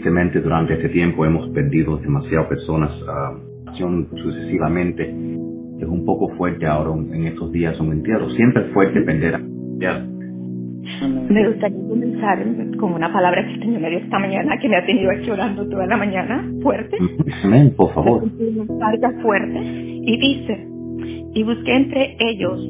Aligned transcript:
tristemente 0.00 0.40
durante 0.40 0.74
este 0.74 0.88
tiempo 0.88 1.26
hemos 1.26 1.50
perdido 1.50 1.98
demasiadas 1.98 2.46
personas 2.48 2.90
uh, 3.02 4.16
sucesivamente. 4.16 5.02
Es 5.78 5.86
un 5.86 6.06
poco 6.06 6.28
fuerte 6.36 6.66
ahora 6.66 6.90
en 6.94 7.26
estos 7.26 7.52
días 7.52 7.78
un 7.80 7.92
entierro. 7.92 8.30
Siempre 8.30 8.66
es 8.66 8.72
fuerte 8.72 9.02
perder 9.02 9.34
a 9.34 9.40
me 11.30 11.48
gustaría 11.48 11.88
comenzar 11.88 12.44
con 12.78 12.92
una 12.92 13.12
palabra 13.12 13.42
que 13.46 13.54
el 13.54 13.60
Señor 13.60 13.80
me 13.80 13.90
dio 13.90 13.98
esta 13.98 14.18
mañana, 14.18 14.58
que 14.60 14.68
me 14.68 14.76
ha 14.76 14.84
tenido 14.84 15.10
aquí 15.10 15.30
orando 15.30 15.66
toda 15.68 15.86
la 15.86 15.96
mañana, 15.96 16.44
fuerte. 16.62 16.96
Amén, 17.44 17.72
por 17.76 17.94
favor. 17.94 18.24
Carga 18.78 19.12
fuerte. 19.22 19.58
Y 19.60 20.18
dice, 20.18 20.68
y 21.34 21.42
busqué 21.42 21.76
entre 21.76 22.16
ellos 22.18 22.60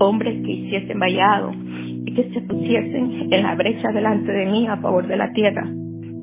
hombres 0.00 0.34
que 0.44 0.50
hiciesen 0.50 0.98
vallado 0.98 1.52
y 2.06 2.14
que 2.14 2.30
se 2.30 2.40
pusiesen 2.40 3.32
en 3.32 3.42
la 3.42 3.54
brecha 3.54 3.92
delante 3.92 4.32
de 4.32 4.46
mí 4.46 4.66
a 4.66 4.78
favor 4.78 5.06
de 5.06 5.16
la 5.16 5.30
tierra, 5.32 5.68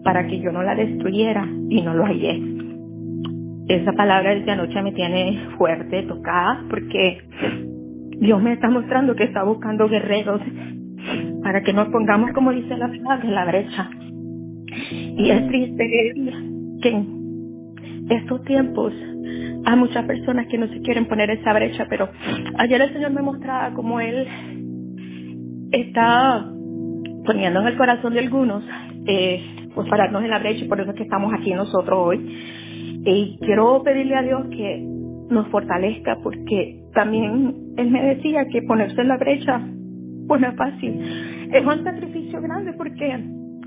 para 0.05 0.27
que 0.27 0.39
yo 0.39 0.51
no 0.51 0.61
la 0.61 0.75
destruyera 0.75 1.45
y 1.67 1.81
no 1.81 1.95
lo 1.95 2.05
hallé. 2.05 2.39
Esa 3.67 3.91
palabra 3.93 4.35
desde 4.35 4.51
anoche 4.51 4.79
me 4.83 4.91
tiene 4.91 5.49
fuerte, 5.57 6.03
tocada, 6.03 6.63
porque 6.69 7.23
Dios 8.19 8.41
me 8.41 8.53
está 8.53 8.69
mostrando 8.69 9.15
que 9.15 9.23
está 9.23 9.43
buscando 9.43 9.89
guerreros 9.89 10.41
para 11.41 11.63
que 11.63 11.73
nos 11.73 11.89
pongamos, 11.89 12.31
como 12.33 12.51
dice 12.51 12.77
la 12.77 12.87
palabra, 12.87 13.23
en 13.23 13.35
la 13.35 13.45
brecha. 13.45 13.89
Y 15.17 15.31
es 15.31 15.47
triste 15.47 16.13
que 16.83 16.89
en 16.89 18.05
estos 18.11 18.43
tiempos 18.43 18.93
hay 19.65 19.75
muchas 19.75 20.05
personas 20.05 20.45
que 20.47 20.59
no 20.59 20.67
se 20.67 20.81
quieren 20.81 21.07
poner 21.07 21.31
esa 21.31 21.51
brecha, 21.51 21.87
pero 21.89 22.09
ayer 22.59 22.79
el 22.79 22.93
Señor 22.93 23.11
me 23.11 23.23
mostraba 23.23 23.73
como 23.73 23.99
Él 23.99 24.27
está 25.71 26.45
poniendo 27.25 27.61
en 27.61 27.67
el 27.67 27.77
corazón 27.77 28.13
de 28.13 28.19
algunos, 28.19 28.63
eh, 29.07 29.41
pues 29.75 29.87
pararnos 29.89 30.23
en 30.23 30.29
la 30.29 30.39
brecha 30.39 30.65
y 30.65 30.67
por 30.67 30.79
eso 30.79 30.91
es 30.91 30.97
que 30.97 31.03
estamos 31.03 31.33
aquí 31.33 31.53
nosotros 31.53 31.99
hoy. 31.99 32.19
Y 33.05 33.37
quiero 33.39 33.83
pedirle 33.83 34.15
a 34.15 34.23
Dios 34.23 34.47
que 34.49 34.81
nos 35.29 35.47
fortalezca 35.49 36.17
porque 36.23 36.81
también 36.93 37.55
Él 37.77 37.91
me 37.91 38.15
decía 38.15 38.47
que 38.51 38.61
ponerse 38.63 39.01
en 39.01 39.09
la 39.09 39.17
brecha 39.17 39.61
pues 40.27 40.41
no 40.41 40.47
es 40.47 40.55
fácil. 40.55 41.49
Es 41.51 41.65
un 41.65 41.83
sacrificio 41.83 42.41
grande 42.41 42.73
porque 42.73 43.19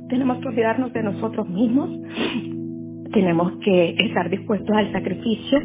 tenemos 0.08 0.38
que 0.38 0.48
olvidarnos 0.48 0.92
de 0.92 1.02
nosotros 1.02 1.48
mismos, 1.48 1.90
tenemos 3.12 3.52
que 3.64 3.94
estar 3.98 4.28
dispuestos 4.30 4.74
al 4.76 4.90
sacrificio, 4.92 5.60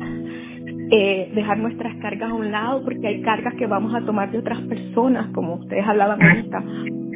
eh, 0.91 1.31
dejar 1.33 1.57
nuestras 1.59 1.95
cargas 1.97 2.31
a 2.31 2.33
un 2.33 2.51
lado, 2.51 2.83
porque 2.83 3.07
hay 3.07 3.21
cargas 3.21 3.53
que 3.55 3.67
vamos 3.67 3.93
a 3.95 4.05
tomar 4.05 4.31
de 4.31 4.39
otras 4.39 4.59
personas, 4.61 5.31
como 5.33 5.55
ustedes 5.55 5.85
hablaban 5.85 6.21
ahorita. 6.21 6.63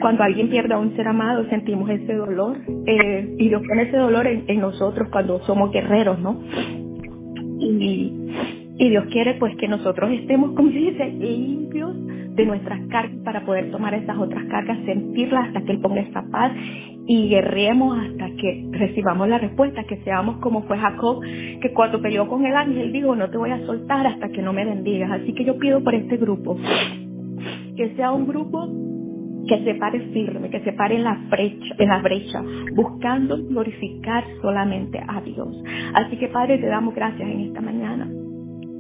Cuando 0.02 0.24
alguien 0.24 0.50
pierde 0.50 0.74
a 0.74 0.78
un 0.78 0.96
ser 0.96 1.08
amado, 1.08 1.48
sentimos 1.50 1.90
ese 1.90 2.14
dolor, 2.14 2.58
eh, 2.86 3.36
y 3.38 3.50
Dios 3.50 3.62
pone 3.68 3.84
ese 3.84 3.98
dolor 3.98 4.28
en, 4.28 4.44
en 4.48 4.60
nosotros 4.60 5.10
cuando 5.12 5.40
somos 5.46 5.72
guerreros, 5.72 6.20
¿no? 6.20 6.40
Y, 7.60 8.14
y 8.80 8.90
Dios 8.90 9.06
quiere 9.12 9.36
pues 9.36 9.56
que 9.58 9.68
nosotros 9.68 10.12
estemos, 10.12 10.52
como 10.52 10.70
se 10.72 10.78
dice, 10.78 11.06
limpios 11.08 11.96
de 12.36 12.46
nuestras 12.46 12.80
cargas 12.88 13.18
para 13.24 13.44
poder 13.46 13.72
tomar 13.72 13.94
esas 13.96 14.18
otras 14.18 14.46
cargas, 14.46 14.78
sentirlas 14.86 15.48
hasta 15.48 15.62
que 15.64 15.72
Él 15.72 15.82
ponga 15.82 16.02
esa 16.02 16.24
paz 16.30 16.52
y 17.08 17.30
guerremos 17.30 17.98
hasta 17.98 18.28
que 18.36 18.68
recibamos 18.72 19.28
la 19.28 19.40
respuesta, 19.40 19.84
que 19.86 19.98
seamos 20.04 20.38
como 20.38 20.62
fue 20.64 20.78
Jacob, 20.78 21.22
que 21.24 21.74
cuando 21.74 22.00
peleó 22.00 22.28
con 22.28 22.46
el 22.46 22.56
ángel 22.56 22.94
dijo, 22.94 23.16
no 23.16 23.30
te 23.30 23.38
voy 23.38 23.50
a 23.50 23.66
soltar 23.66 24.06
hasta 24.06 24.30
que 24.30 24.42
no 24.44 24.54
me 24.54 24.66
bendigas. 24.66 25.10
Así 25.12 25.34
que 25.34 25.46
yo 25.46 25.58
pido 25.58 25.84
por 25.84 25.96
este 25.96 26.18
grupo, 26.18 26.58
que 27.76 27.96
sea 27.96 28.12
un 28.12 28.28
grupo 28.28 28.68
que 29.48 29.64
se 29.64 29.76
pare 29.76 30.00
firme, 30.12 30.50
que 30.50 30.60
se 30.60 30.74
pare 30.74 30.98
en 30.98 31.06
la 31.06 31.18
brecha, 31.30 31.76
en 31.80 31.88
la 31.88 32.02
brecha, 32.02 32.44
buscando 32.76 33.38
glorificar 33.48 34.24
solamente 34.42 35.00
a 35.00 35.22
Dios. 35.22 35.64
Así 35.96 36.18
que 36.18 36.28
Padre, 36.28 36.60
te 36.60 36.68
damos 36.68 36.94
gracias 36.94 37.28
en 37.28 37.40
esta 37.40 37.62
mañana 37.62 38.08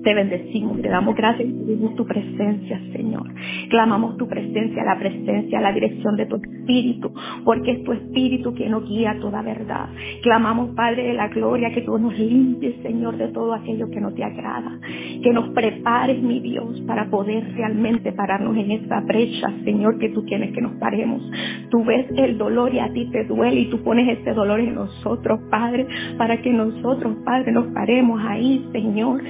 te 0.07 0.13
bendecimos, 0.13 0.81
te 0.81 0.87
damos 0.87 1.17
gracias 1.17 1.49
y 1.49 1.51
pedimos 1.51 1.93
tu 1.97 2.05
presencia, 2.05 2.79
Señor. 2.93 3.27
Clamamos 3.69 4.15
tu 4.15 4.25
presencia, 4.25 4.85
la 4.85 4.97
presencia, 4.97 5.59
la 5.59 5.73
dirección 5.73 6.15
de 6.15 6.25
tu 6.27 6.37
Espíritu, 6.37 7.11
porque 7.43 7.71
es 7.71 7.83
tu 7.83 7.91
Espíritu 7.91 8.53
que 8.53 8.69
nos 8.69 8.87
guía 8.87 9.17
toda 9.19 9.41
verdad. 9.41 9.89
Clamamos, 10.23 10.73
Padre 10.77 11.09
de 11.09 11.13
la 11.13 11.27
gloria, 11.27 11.73
que 11.73 11.81
tú 11.81 11.97
nos 11.99 12.17
limpies, 12.17 12.81
Señor, 12.83 13.17
de 13.17 13.27
todo 13.33 13.53
aquello 13.53 13.89
que 13.89 13.99
no 13.99 14.13
te 14.13 14.23
agrada. 14.23 14.79
Que 15.21 15.33
nos 15.33 15.49
prepares, 15.49 16.23
mi 16.23 16.39
Dios, 16.39 16.79
para 16.87 17.09
poder 17.09 17.43
realmente 17.55 18.13
pararnos 18.13 18.55
en 18.55 18.71
esta 18.71 19.01
brecha, 19.01 19.51
Señor, 19.65 19.99
que 19.99 20.07
tú 20.07 20.23
quieres 20.23 20.53
que 20.53 20.61
nos 20.61 20.71
paremos. 20.75 21.21
Tú 21.69 21.83
ves 21.83 22.07
el 22.15 22.37
dolor 22.37 22.73
y 22.73 22.79
a 22.79 22.93
ti 22.93 23.09
te 23.11 23.25
duele 23.25 23.59
y 23.59 23.69
tú 23.69 23.83
pones 23.83 24.07
ese 24.19 24.31
dolor 24.31 24.61
en 24.61 24.73
nosotros, 24.73 25.41
Padre, 25.51 25.85
para 26.17 26.41
que 26.41 26.53
nosotros, 26.53 27.13
Padre, 27.25 27.51
nos 27.51 27.67
paremos 27.73 28.21
ahí, 28.25 28.65
Señor 28.71 29.21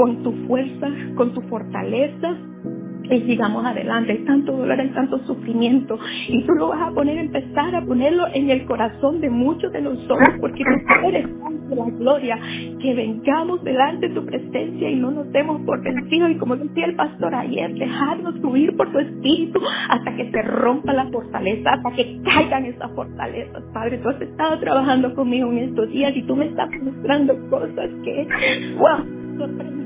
con 0.00 0.22
tu 0.22 0.32
fuerza, 0.46 0.88
con 1.14 1.34
tu 1.34 1.42
fortaleza 1.42 2.34
y 3.10 3.20
sigamos 3.20 3.66
adelante. 3.66 4.12
Hay 4.12 4.24
tanto 4.24 4.52
dolor, 4.52 4.80
hay 4.80 4.88
tanto 4.94 5.18
sufrimiento 5.26 5.98
y 6.26 6.42
tú 6.46 6.54
lo 6.54 6.68
vas 6.68 6.90
a 6.90 6.94
poner, 6.94 7.18
empezar 7.18 7.74
a 7.74 7.84
ponerlo 7.84 8.24
en 8.32 8.48
el 8.48 8.64
corazón 8.64 9.20
de 9.20 9.28
muchos 9.28 9.70
de 9.74 9.82
nosotros 9.82 10.30
porque 10.40 10.64
tú 10.64 11.06
eres 11.06 11.28
de 11.68 11.76
la 11.76 11.84
gloria. 11.98 12.38
Que 12.80 12.94
vengamos 12.94 13.62
delante 13.62 14.08
de 14.08 14.14
tu 14.14 14.24
presencia 14.24 14.88
y 14.88 14.96
no 14.96 15.10
nos 15.10 15.30
demos 15.32 15.60
por 15.66 15.82
vencidos 15.82 16.30
y 16.30 16.36
como 16.36 16.56
decía 16.56 16.86
el 16.86 16.96
pastor 16.96 17.34
ayer, 17.34 17.74
dejarnos 17.74 18.40
subir 18.40 18.74
por 18.78 18.90
tu 18.90 19.00
espíritu 19.00 19.60
hasta 19.90 20.16
que 20.16 20.30
se 20.30 20.40
rompa 20.40 20.94
la 20.94 21.10
fortaleza, 21.10 21.72
hasta 21.72 21.90
que 21.90 22.22
caigan 22.24 22.64
esas 22.64 22.90
fortalezas. 22.94 23.62
Padre, 23.74 23.98
tú 23.98 24.08
has 24.08 24.22
estado 24.22 24.58
trabajando 24.60 25.14
conmigo 25.14 25.52
en 25.52 25.58
estos 25.58 25.90
días 25.90 26.16
y 26.16 26.22
tú 26.22 26.36
me 26.36 26.46
estás 26.46 26.70
mostrando 26.82 27.36
cosas 27.50 27.90
que, 28.02 28.26
wow 28.78 29.20
sorprenden, 29.40 29.79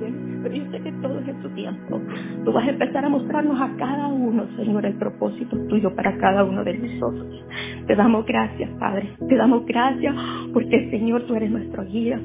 pero 0.44 0.84
que 0.84 0.92
todo 1.00 1.18
es 1.20 1.28
en 1.28 1.42
tu 1.42 1.48
tiempo. 1.50 2.00
Tú 2.44 2.52
vas 2.52 2.66
a 2.66 2.70
empezar 2.70 3.04
a 3.04 3.08
mostrarnos 3.08 3.60
a 3.60 3.74
cada 3.76 4.08
uno, 4.08 4.46
Señor, 4.56 4.84
el 4.84 4.94
propósito 4.94 5.56
tuyo 5.68 5.94
para 5.96 6.16
cada 6.18 6.44
uno 6.44 6.62
de 6.62 6.76
nosotros. 6.76 7.44
Te 7.86 7.96
damos 7.96 8.26
gracias, 8.26 8.70
Padre. 8.78 9.08
Te 9.28 9.36
damos 9.36 9.64
gracias 9.64 10.14
porque, 10.52 10.90
Señor, 10.90 11.22
tú 11.22 11.34
eres 11.34 11.50
nuestro 11.50 11.84
guía. 11.84 12.20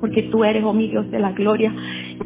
Porque 0.00 0.22
tú 0.30 0.44
eres, 0.44 0.62
oh 0.62 0.72
mi 0.72 0.88
Dios 0.88 1.10
de 1.10 1.18
la 1.18 1.32
gloria, 1.32 1.74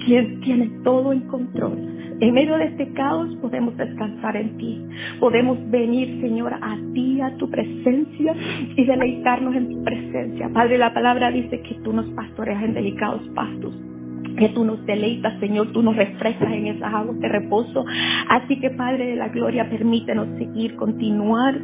quien 0.05 0.41
tiene 0.41 0.71
todo 0.85 1.13
en 1.13 1.21
control. 1.23 1.79
En 2.21 2.35
medio 2.35 2.57
de 2.59 2.67
este 2.67 2.93
caos 2.93 3.35
podemos 3.41 3.75
descansar 3.79 4.37
en 4.37 4.59
ti. 4.59 4.85
Podemos 5.19 5.59
venir, 5.71 6.21
Señor, 6.21 6.53
a 6.53 6.77
ti, 6.93 7.21
a 7.23 7.35
tu 7.39 7.49
presencia 7.49 8.35
y 8.77 8.85
deleitarnos 8.85 9.57
en 9.57 9.71
tu 9.71 9.83
presencia. 9.83 10.51
Padre, 10.53 10.77
la 10.77 10.93
palabra 10.93 11.31
dice 11.31 11.63
que 11.63 11.75
tú 11.83 11.95
nos 11.95 12.07
pastoreas 12.11 12.63
en 12.63 12.75
delicados 12.75 13.23
pastos 13.35 13.75
que 14.37 14.49
tú 14.51 14.65
nos 14.65 14.85
deleitas, 14.87 15.39
Señor, 15.41 15.73
tú 15.73 15.83
nos 15.83 15.97
refrescas 15.97 16.53
en 16.53 16.67
esas 16.69 16.93
aguas 16.93 17.19
de 17.21 17.29
reposo. 17.29 17.85
Así 18.29 18.59
que, 18.61 18.71
Padre 18.71 19.07
de 19.07 19.17
la 19.17 19.29
Gloria, 19.29 19.69
permítenos 19.69 20.29
seguir, 20.39 20.77
continuar 20.77 21.61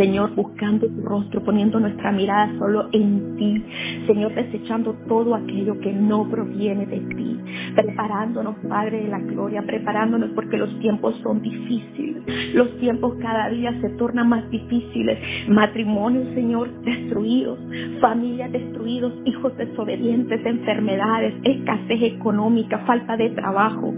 Señor, 0.00 0.34
buscando 0.34 0.86
tu 0.86 1.02
rostro, 1.02 1.44
poniendo 1.44 1.78
nuestra 1.78 2.10
mirada 2.10 2.50
solo 2.58 2.88
en 2.92 3.36
ti. 3.36 3.62
Señor, 4.06 4.34
desechando 4.34 4.94
todo 5.06 5.34
aquello 5.34 5.78
que 5.78 5.92
no 5.92 6.26
proviene 6.30 6.86
de 6.86 7.00
ti. 7.00 7.38
Preparándonos, 7.74 8.56
Padre 8.66 9.02
de 9.02 9.08
la 9.08 9.18
Gloria, 9.18 9.60
preparándonos 9.60 10.30
porque 10.30 10.56
los 10.56 10.70
tiempos 10.78 11.14
son 11.22 11.42
difíciles. 11.42 12.22
Los 12.54 12.78
tiempos 12.78 13.14
cada 13.20 13.50
día 13.50 13.78
se 13.82 13.90
tornan 13.90 14.30
más 14.30 14.48
difíciles. 14.48 15.18
Matrimonios, 15.48 16.32
Señor, 16.32 16.70
destruidos. 16.80 17.58
Familias 18.00 18.50
destruidos. 18.52 19.12
Hijos 19.26 19.54
desobedientes, 19.58 20.40
enfermedades, 20.46 21.34
escasez 21.44 22.14
económica, 22.14 22.78
falta 22.86 23.18
de 23.18 23.28
trabajo 23.30 23.92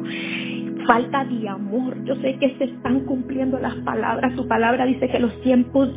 falta 0.86 1.24
de 1.24 1.48
amor. 1.48 2.02
Yo 2.04 2.14
sé 2.16 2.36
que 2.38 2.56
se 2.58 2.64
están 2.64 3.00
cumpliendo 3.00 3.58
las 3.58 3.74
palabras. 3.76 4.34
Su 4.34 4.46
palabra 4.46 4.86
dice 4.86 5.08
que 5.08 5.18
los 5.18 5.40
tiempos 5.42 5.88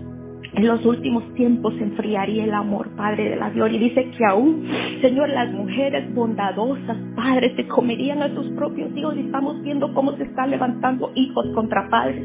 en 0.54 0.68
los 0.68 0.86
últimos 0.86 1.34
tiempos 1.34 1.74
se 1.76 1.84
enfriaría 1.84 2.46
el 2.46 2.54
amor, 2.54 2.88
Padre 2.96 3.32
de 3.32 3.36
la 3.36 3.50
Gloria. 3.50 3.78
Y 3.78 3.90
dice 3.90 4.10
que 4.18 4.26
aún, 4.26 4.66
Señor, 5.02 5.30
las 5.30 5.52
mujeres 5.52 6.14
bondadosas, 6.14 6.98
Padre, 7.16 7.54
se 7.56 7.68
comerían 7.68 8.22
a 8.22 8.34
sus 8.34 8.48
propios 8.52 8.96
hijos. 8.96 9.18
Y 9.18 9.22
estamos 9.22 9.62
viendo 9.64 9.94
cómo 9.94 10.16
se 10.16 10.24
están 10.24 10.52
levantando 10.52 11.12
hijos 11.16 11.46
contra 11.54 11.90
padres, 11.90 12.24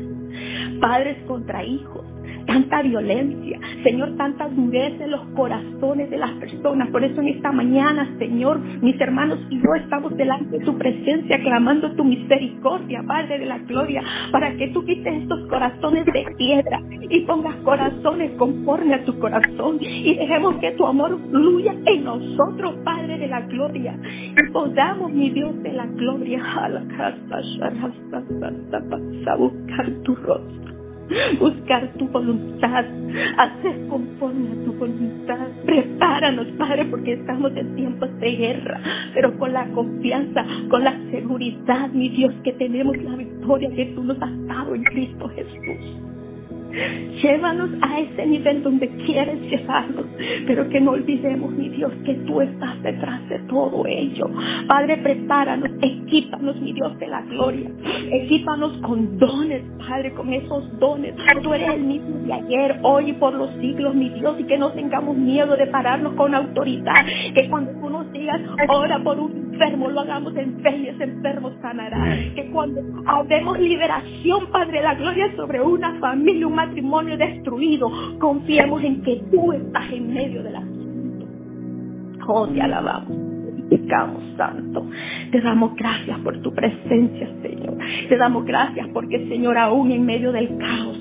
padres 0.81 1.17
contra 1.27 1.65
hijos 1.65 2.05
tanta 2.50 2.82
violencia, 2.82 3.61
Señor, 3.85 4.17
tanta 4.17 4.49
dureza 4.49 5.05
en 5.05 5.12
los 5.12 5.20
corazones 5.37 6.11
de 6.11 6.19
las 6.19 6.32
personas. 6.32 6.88
Por 6.88 7.05
eso 7.05 7.20
en 7.20 7.29
esta 7.29 7.52
mañana, 7.52 8.12
Señor, 8.19 8.58
mis 8.82 9.00
hermanos 9.00 9.38
y 9.50 9.58
yo 9.58 9.73
estamos 9.76 10.17
delante 10.17 10.58
de 10.58 10.64
tu 10.64 10.76
presencia, 10.76 11.38
clamando 11.43 11.93
tu 11.93 12.02
misericordia, 12.05 13.05
Padre 13.06 13.38
de 13.38 13.47
la 13.47 13.58
gloria, 13.58 14.02
para 14.32 14.52
que 14.56 14.67
tú 14.69 14.85
quites 14.85 15.23
estos 15.23 15.47
corazones 15.47 16.05
de 16.06 16.25
piedra 16.37 16.81
y 17.08 17.20
pongas 17.20 17.55
corazones 17.58 18.32
conforme 18.32 18.94
a 18.94 19.05
tu 19.05 19.17
corazón. 19.20 19.79
Y 19.81 20.17
dejemos 20.17 20.56
que 20.56 20.73
tu 20.73 20.85
amor 20.87 21.17
fluya 21.31 21.73
en 21.87 22.02
nosotros, 22.02 22.75
Padre 22.85 23.17
de 23.17 23.29
la 23.29 23.43
gloria, 23.43 23.97
y 24.05 24.50
podamos, 24.50 25.12
mi 25.12 25.31
Dios 25.31 25.55
de 25.62 25.73
la 25.73 25.87
gloria, 25.87 26.43
a 26.58 26.69
la 26.69 26.82
casa, 26.97 27.38
a 29.26 29.37
buscar 29.37 29.91
tu 30.02 30.17
rostro 30.17 30.80
buscar 31.39 31.89
tu 31.99 32.09
voluntad, 32.09 32.85
hacer 33.39 33.87
conforme 33.89 34.51
a 34.51 34.65
tu 34.65 34.73
voluntad. 34.75 35.49
Prepáranos, 35.65 36.47
Padre, 36.59 36.85
porque 36.87 37.15
estamos 37.15 37.53
en 37.57 37.75
tiempos 37.77 38.09
de 38.21 38.31
guerra, 38.31 38.81
pero 39.15 39.37
con 39.39 39.53
la 39.53 39.67
confianza, 39.69 40.45
con 40.69 40.85
la 40.85 40.99
seguridad, 41.11 41.89
mi 41.91 42.09
Dios, 42.11 42.35
que 42.45 42.53
tenemos 42.55 42.97
la 42.99 43.17
victoria 43.17 43.71
que 43.75 43.87
tú 43.87 44.05
nos 44.05 44.21
has 44.23 44.47
dado 44.47 44.75
en 44.75 44.85
Cristo 44.85 45.29
Jesús. 45.29 46.10
Llévanos 47.23 47.71
a 47.83 48.01
ese 48.01 48.27
nivel 48.27 48.63
donde 48.63 48.89
quieres 49.05 49.41
llevarnos, 49.51 50.07
pero 50.47 50.69
que 50.69 50.81
no 50.81 50.93
olvidemos, 50.93 51.53
mi 51.53 51.69
Dios, 51.69 51.93
que 52.05 52.15
tú 52.27 52.41
estás 52.41 52.83
detrás 52.83 53.29
de 53.29 53.39
todo 53.41 53.85
ello. 53.87 54.31
Padre, 54.69 54.97
prepáranos, 54.99 55.71
equípanos, 55.83 56.61
mi 56.61 56.73
Dios 56.73 56.99
de 56.99 57.09
la 57.09 57.23
gloria. 57.23 57.71
Equípanos 58.13 58.77
con 58.83 59.19
dones, 59.19 59.63
Padre, 59.79 60.13
con 60.13 60.33
esos 60.33 60.79
dones. 60.79 61.15
Tú 61.43 61.53
eres 61.53 61.75
el 61.75 61.83
mismo 61.83 62.19
de 62.27 62.33
ayer, 62.33 62.79
hoy 62.83 63.11
y 63.11 63.13
por 63.15 63.35
los 63.35 63.51
siglos, 63.61 63.95
mi 63.95 64.09
Dios, 64.11 64.39
y 64.39 64.45
que 64.45 64.59
no 64.59 64.73
tengamos 64.73 65.17
miedo 65.17 65.57
de 65.57 65.67
pararnos 65.67 66.15
con 66.15 66.35
autoridad. 66.35 67.05
Que 67.35 67.49
cuando 67.49 67.73
tú 67.81 67.91
nos 67.91 68.11
digas, 68.13 68.41
ora 68.69 68.99
por 69.03 69.19
un 69.19 69.50
enfermo, 69.61 69.91
lo 69.91 70.01
hagamos 70.01 70.35
en 70.37 70.61
fe 70.61 70.77
y 70.77 70.89
ese 70.89 71.05
enfermo 71.05 71.51
sanará. 71.61 72.17
Que 72.35 72.51
cuando 72.51 72.81
hablemos 73.07 73.59
liberación, 73.59 74.47
Padre, 74.51 74.83
la 74.83 74.95
gloria 74.95 75.31
sobre 75.37 75.61
una 75.61 75.99
familia, 76.01 76.47
un 76.47 76.55
matrimonio 76.55 77.17
destruido, 77.17 77.91
confiemos 78.19 78.83
en 78.83 79.03
que 79.03 79.21
tú 79.31 79.53
estás 79.53 79.93
en 79.93 80.15
medio 80.15 80.43
del 80.43 80.57
asunto. 80.57 81.27
Oh, 82.27 82.47
te 82.49 82.61
alabamos, 82.61 83.09
glorificamos, 83.09 84.23
Santo. 84.37 84.87
Te 85.31 85.41
damos 85.41 85.75
gracias 85.75 86.19
por 86.21 86.41
tu 86.41 86.53
presencia, 86.53 87.29
Señor. 87.43 87.77
Te 88.09 88.17
damos 88.17 88.45
gracias 88.45 88.89
porque, 88.93 89.29
Señor, 89.29 89.59
aún 89.59 89.91
en 89.91 90.07
medio 90.07 90.33
del 90.33 90.57
caos, 90.59 91.00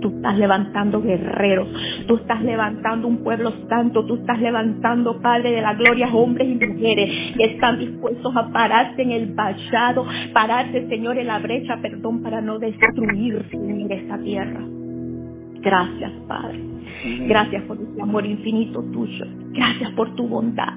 tú 0.00 0.08
estás 0.08 0.38
levantando 0.38 1.02
guerreros, 1.02 1.68
tú 2.06 2.16
estás 2.16 2.42
levantando 2.42 3.08
un 3.08 3.18
pueblo 3.18 3.52
santo, 3.68 4.04
tú 4.06 4.16
estás 4.16 4.40
levantando, 4.40 5.20
Padre 5.20 5.52
de 5.52 5.62
la 5.62 5.74
gloria, 5.74 6.08
hombres 6.12 6.48
y 6.48 6.66
mujeres 6.66 7.36
que 7.36 7.44
están 7.44 7.78
dispuestos 7.78 8.36
a 8.36 8.50
pararse 8.50 9.02
en 9.02 9.12
el 9.12 9.34
vallado, 9.34 10.06
pararse, 10.32 10.88
Señor, 10.88 11.18
en 11.18 11.26
la 11.26 11.38
brecha, 11.38 11.78
perdón, 11.80 12.22
para 12.22 12.40
no 12.40 12.58
destruir, 12.58 13.44
Señor, 13.50 13.92
esta 13.92 14.18
tierra. 14.18 14.60
Gracias, 15.60 16.12
Padre. 16.26 16.60
Gracias 17.26 17.62
por 17.64 17.78
tu 17.78 18.02
amor 18.02 18.26
infinito 18.26 18.82
tuyo. 18.92 19.26
Gracias 19.52 19.92
por 19.92 20.14
tu 20.14 20.26
bondad. 20.26 20.74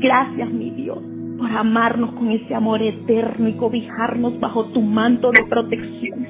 Gracias, 0.00 0.50
mi 0.50 0.70
Dios, 0.70 0.98
por 1.42 1.50
amarnos 1.50 2.12
con 2.12 2.30
ese 2.30 2.54
amor 2.54 2.80
eterno 2.80 3.48
y 3.48 3.54
cobijarnos 3.54 4.38
bajo 4.38 4.66
tu 4.66 4.80
manto 4.80 5.32
de 5.32 5.42
protección. 5.50 6.24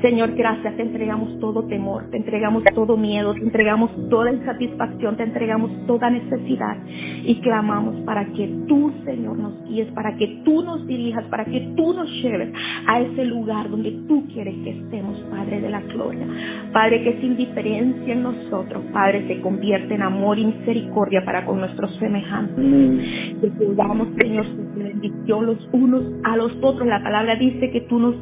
Señor, 0.00 0.34
gracias, 0.34 0.74
te 0.76 0.82
entregamos 0.82 1.38
todo 1.38 1.64
temor, 1.64 2.08
te 2.10 2.16
entregamos 2.16 2.64
todo 2.74 2.96
miedo, 2.96 3.34
te 3.34 3.40
entregamos 3.40 3.90
toda 4.08 4.32
insatisfacción, 4.32 5.18
te 5.18 5.24
entregamos 5.24 5.70
toda 5.86 6.08
necesidad 6.08 6.78
y 7.26 7.40
clamamos 7.40 7.96
para 8.04 8.24
que 8.26 8.46
tú, 8.68 8.92
Señor, 9.04 9.38
nos 9.38 9.64
guíes, 9.66 9.88
para 9.92 10.16
que 10.16 10.42
tú 10.44 10.62
nos 10.62 10.86
dirijas, 10.86 11.24
para 11.24 11.44
que 11.44 11.72
tú 11.76 11.92
nos 11.94 12.08
lleves 12.22 12.52
a 12.86 13.00
ese 13.00 13.24
lugar 13.24 13.70
donde 13.70 13.92
tú 14.06 14.26
quieres 14.32 14.54
que 14.62 14.70
estemos, 14.70 15.18
Padre 15.30 15.60
de 15.60 15.70
la 15.70 15.80
gloria. 15.80 16.26
Padre, 16.72 17.02
que 17.02 17.10
esa 17.10 17.26
indiferencia 17.26 18.12
en 18.12 18.22
nosotros, 18.22 18.82
Padre, 18.92 19.26
se 19.26 19.40
convierte 19.40 19.94
en 19.94 20.02
amor 20.02 20.38
y 20.38 20.46
misericordia 20.46 21.24
para 21.24 21.44
con 21.44 21.60
nuestros 21.60 21.96
semejantes. 21.98 22.56
Que 23.40 23.48
podamos, 23.48 24.08
Señor, 24.20 24.46
su 24.46 24.78
bendición 24.78 25.46
los 25.46 25.68
unos 25.72 26.04
a 26.24 26.36
los 26.36 26.52
otros. 26.60 26.86
La 26.86 27.02
palabra 27.02 27.36
dice 27.36 27.70
que 27.70 27.82
tú 27.82 27.98
nos 27.98 28.16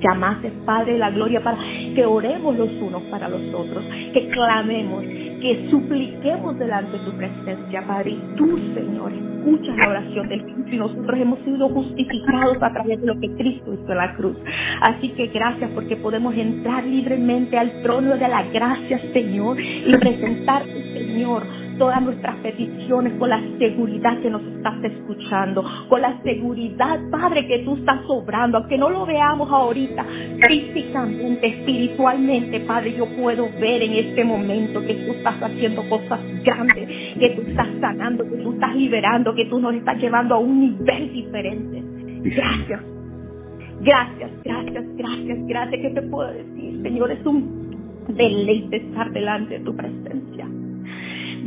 llamaste, 0.00 0.52
Padre 0.64 0.94
de 0.94 0.98
la 0.98 1.10
gloria, 1.10 1.42
para 1.42 1.58
que 1.94 2.04
oremos 2.04 2.56
los 2.56 2.70
unos 2.80 3.02
para 3.04 3.28
los 3.28 3.42
otros, 3.54 3.84
que 4.12 4.28
clamemos, 4.28 5.04
que 5.40 5.68
supliquemos 5.70 6.58
delante 6.58 6.98
de 6.98 7.04
tu 7.04 7.16
presencia, 7.16 7.82
Padre. 7.86 8.10
Y 8.10 8.36
tú, 8.36 8.58
Señor, 8.74 9.12
escuchas 9.12 9.76
la 9.76 9.88
oración 9.88 10.28
del 10.28 10.42
Cristo 10.42 10.70
y 10.72 10.76
nosotros 10.76 11.20
hemos 11.20 11.38
sido 11.40 11.68
justificados 11.68 12.56
a 12.60 12.72
través 12.72 13.00
de 13.00 13.06
lo 13.06 13.20
que 13.20 13.30
Cristo 13.36 13.74
hizo 13.74 13.92
en 13.92 13.98
la 13.98 14.14
cruz. 14.14 14.36
Así 14.82 15.10
que 15.10 15.28
gracias 15.28 15.70
porque 15.74 15.96
podemos 15.96 16.34
entrar 16.34 16.84
libremente 16.84 17.56
al 17.56 17.82
trono 17.82 18.16
de 18.16 18.28
la 18.28 18.42
gracia, 18.44 19.00
Señor, 19.12 19.60
y 19.60 19.96
presentarte, 19.96 20.92
Señor, 20.92 21.44
todas 21.78 22.02
nuestras 22.02 22.36
peticiones 22.36 23.14
con 23.14 23.30
la 23.30 23.40
seguridad 23.58 24.20
que 24.20 24.30
nos 24.30 24.42
estás 24.42 24.82
escuchando, 24.84 25.64
con 25.88 26.02
la 26.02 26.20
seguridad, 26.22 26.98
Padre, 27.10 27.46
que 27.46 27.60
tú 27.60 27.76
estás 27.76 28.04
sobrando, 28.06 28.58
aunque 28.58 28.76
no 28.76 28.90
lo 28.90 29.06
veamos 29.06 29.50
ahorita 29.50 30.04
físicamente, 30.46 31.46
espiritualmente, 31.46 32.60
Padre, 32.60 32.94
yo 32.96 33.06
puedo 33.20 33.48
ver 33.60 33.82
en 33.82 33.92
este 33.92 34.24
momento 34.24 34.80
que 34.80 34.94
tú 34.94 35.12
estás 35.12 35.42
haciendo 35.42 35.88
cosas 35.88 36.20
grandes, 36.44 36.88
que 37.18 37.30
tú 37.30 37.42
estás 37.48 37.68
sanando, 37.80 38.24
que 38.24 38.36
tú 38.36 38.52
estás 38.52 38.74
liberando, 38.74 39.34
que 39.34 39.46
tú 39.46 39.60
nos 39.60 39.74
estás 39.74 39.98
llevando 39.98 40.34
a 40.34 40.38
un 40.38 40.60
nivel 40.60 41.12
diferente. 41.12 41.82
Gracias. 42.22 42.80
Gracias, 43.80 44.30
gracias, 44.44 44.84
gracias, 44.96 45.38
gracias. 45.46 45.80
¿Qué 45.80 45.90
te 45.90 46.02
puedo 46.02 46.32
decir, 46.32 46.82
Señor? 46.82 47.12
Es 47.12 47.24
un 47.24 47.68
deleite 48.08 48.76
estar 48.76 49.12
delante 49.12 49.58
de 49.58 49.64
tu 49.64 49.76
presencia. 49.76 50.46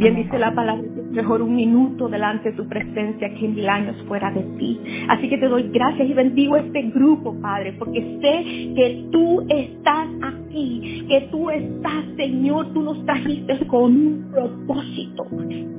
Bien 0.02 0.16
dice 0.16 0.40
la 0.40 0.52
palabra, 0.52 0.84
es 0.84 1.12
mejor 1.12 1.44
un 1.44 1.56
minuto 1.56 2.10
delante 2.10 2.50
de 2.50 2.58
tu 2.58 2.68
presencia 2.68 3.30
que 3.36 3.48
mil 3.48 3.70
años 3.70 3.96
fuera 4.08 4.32
de 4.32 4.42
ti. 4.58 4.80
Así 5.08 5.30
que 5.30 5.38
te 5.38 5.48
doy 5.48 5.70
gracias 5.72 6.10
y 6.10 6.14
bendigo 6.16 6.58
este 6.58 6.82
grupo, 6.90 7.40
Padre, 7.40 7.74
porque 7.78 8.02
sé 8.20 8.74
que 8.74 9.06
tú 9.12 9.46
estás 9.48 10.08
aquí, 10.24 11.06
que 11.08 11.28
tú 11.30 11.52
estás, 11.52 12.04
Señor, 12.16 12.74
tú 12.74 12.82
nos 12.82 13.06
trajiste 13.06 13.60
con 13.68 13.96
un 13.96 14.32
propósito. 14.32 15.28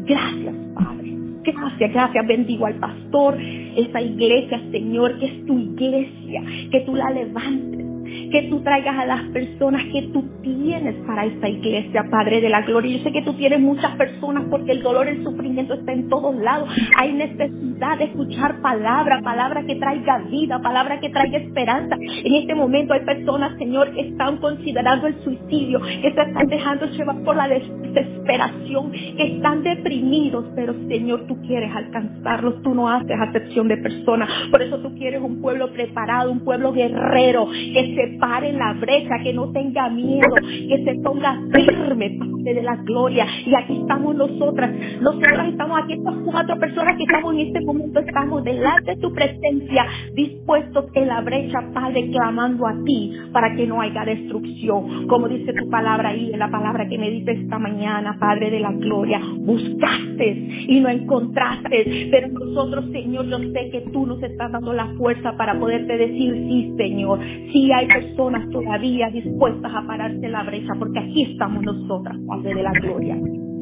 Gracias, 0.06 0.54
Padre. 0.72 1.16
Gracias, 1.42 1.92
gracias. 1.92 2.26
Bendigo 2.28 2.66
al 2.66 2.74
pastor, 2.74 3.36
esa 3.40 4.00
iglesia, 4.00 4.62
Señor, 4.70 5.18
que 5.18 5.26
es 5.26 5.46
tu 5.46 5.58
iglesia, 5.58 6.44
que 6.70 6.80
tú 6.82 6.94
la 6.94 7.10
levantes 7.10 7.91
que 8.30 8.48
tú 8.48 8.60
traigas 8.62 8.96
a 8.98 9.06
las 9.06 9.22
personas 9.28 9.82
que 9.92 10.02
tú 10.12 10.24
tienes 10.42 10.94
para 11.06 11.24
esta 11.26 11.48
iglesia, 11.48 12.04
Padre 12.10 12.40
de 12.40 12.48
la 12.48 12.62
Gloria. 12.62 12.96
Yo 12.96 13.04
sé 13.04 13.12
que 13.12 13.22
tú 13.22 13.34
tienes 13.34 13.60
muchas 13.60 13.96
personas 13.96 14.44
porque 14.50 14.72
el 14.72 14.82
dolor, 14.82 15.08
el 15.08 15.22
sufrimiento 15.22 15.74
está 15.74 15.92
en 15.92 16.08
todos 16.08 16.34
lados. 16.36 16.68
Hay 16.98 17.12
necesidad 17.12 17.98
de 17.98 18.04
escuchar 18.04 18.60
palabra, 18.60 19.20
palabra 19.22 19.62
que 19.64 19.76
traiga 19.76 20.18
vida, 20.30 20.60
palabra 20.60 21.00
que 21.00 21.10
traiga 21.10 21.38
esperanza. 21.38 21.96
En 21.96 22.34
este 22.34 22.54
momento 22.54 22.94
hay 22.94 23.00
personas, 23.00 23.56
Señor, 23.58 23.92
que 23.92 24.00
están 24.08 24.38
considerando 24.38 25.06
el 25.06 25.14
suicidio, 25.22 25.80
que 25.80 26.12
se 26.12 26.20
están 26.22 26.46
dejando 26.48 26.86
llevar 26.86 27.16
por 27.24 27.36
la 27.36 27.48
desesperación, 27.48 28.92
que 28.92 29.36
están 29.36 29.62
deprimidos, 29.62 30.46
pero 30.54 30.74
Señor, 30.88 31.26
tú 31.26 31.40
quieres 31.46 31.70
alcanzarlos, 31.74 32.62
tú 32.62 32.74
no 32.74 32.88
haces 32.88 33.16
acepción 33.20 33.68
de 33.68 33.76
personas. 33.76 34.28
Por 34.50 34.62
eso 34.62 34.78
tú 34.78 34.94
quieres 34.94 35.20
un 35.20 35.40
pueblo 35.40 35.72
preparado, 35.72 36.30
un 36.30 36.40
pueblo 36.40 36.72
guerrero, 36.72 37.46
que 37.50 37.94
pare 38.18 38.50
en 38.50 38.58
la 38.58 38.74
brecha, 38.74 39.18
que 39.22 39.32
no 39.32 39.50
tenga 39.52 39.88
miedo, 39.90 40.34
que 40.68 40.84
se 40.84 40.94
ponga 41.02 41.38
firme, 41.52 42.18
Padre 42.42 42.54
de 42.54 42.62
la 42.62 42.76
gloria. 42.76 43.26
Y 43.46 43.54
aquí 43.54 43.78
estamos 43.80 44.16
nosotras, 44.16 44.74
nosotras 45.00 45.48
estamos 45.48 45.78
aquí, 45.82 45.92
estas 45.92 46.14
cuatro 46.24 46.58
personas 46.58 46.96
que 46.96 47.04
estamos 47.04 47.34
en 47.34 47.40
este 47.40 47.60
momento, 47.60 48.00
estamos 48.00 48.42
delante 48.44 48.94
de 48.94 49.00
tu 49.00 49.12
presencia, 49.12 49.86
dispuestos 50.14 50.86
en 50.94 51.06
la 51.06 51.20
brecha, 51.20 51.62
Padre, 51.72 52.10
clamando 52.10 52.66
a 52.66 52.74
ti 52.84 53.12
para 53.32 53.54
que 53.54 53.66
no 53.66 53.80
haya 53.80 54.04
destrucción. 54.04 55.06
Como 55.06 55.28
dice 55.28 55.52
tu 55.52 55.68
palabra 55.70 56.10
ahí, 56.10 56.32
en 56.32 56.38
la 56.38 56.50
palabra 56.50 56.88
que 56.88 56.98
me 56.98 57.10
dice 57.10 57.32
esta 57.32 57.58
mañana, 57.58 58.16
Padre 58.18 58.50
de 58.50 58.60
la 58.60 58.72
gloria, 58.72 59.20
buscaste 59.38 60.66
y 60.68 60.80
no 60.80 60.88
encontraste, 60.88 62.08
pero 62.10 62.28
nosotros, 62.28 62.86
Señor, 62.90 63.26
yo 63.26 63.38
sé 63.38 63.70
que 63.70 63.84
tú 63.92 64.06
nos 64.06 64.22
estás 64.22 64.50
dando 64.50 64.72
la 64.72 64.86
fuerza 64.96 65.36
para 65.36 65.58
poderte 65.58 65.96
decir, 65.96 66.32
sí, 66.48 66.74
Señor, 66.76 67.20
sí 67.52 67.70
hay 67.72 67.86
personas 67.86 68.48
todavía 68.50 69.10
dispuestas 69.10 69.72
a 69.72 69.86
pararse 69.86 70.28
la 70.28 70.42
brecha, 70.42 70.72
porque 70.78 70.98
aquí 70.98 71.22
estamos 71.32 71.62
nosotras, 71.62 72.16
Padre 72.32 72.54
de 72.54 72.62
la 72.62 72.72
Gloria. 72.72 73.16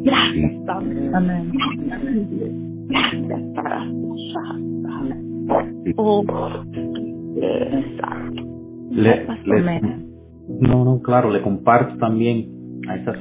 Gracias, 0.04 0.52
Padre. 0.64 1.10
Amén. 1.12 1.52
Gracias, 2.88 3.42
Padre. 3.56 3.76
Oh, 5.96 6.22
exacto. 7.42 8.42
Le, 8.90 9.26
no, 10.60 10.84
no, 10.84 11.00
claro, 11.02 11.30
le 11.30 11.42
comparto 11.42 11.96
también 11.98 12.48
a 12.88 12.96
estas, 12.96 13.16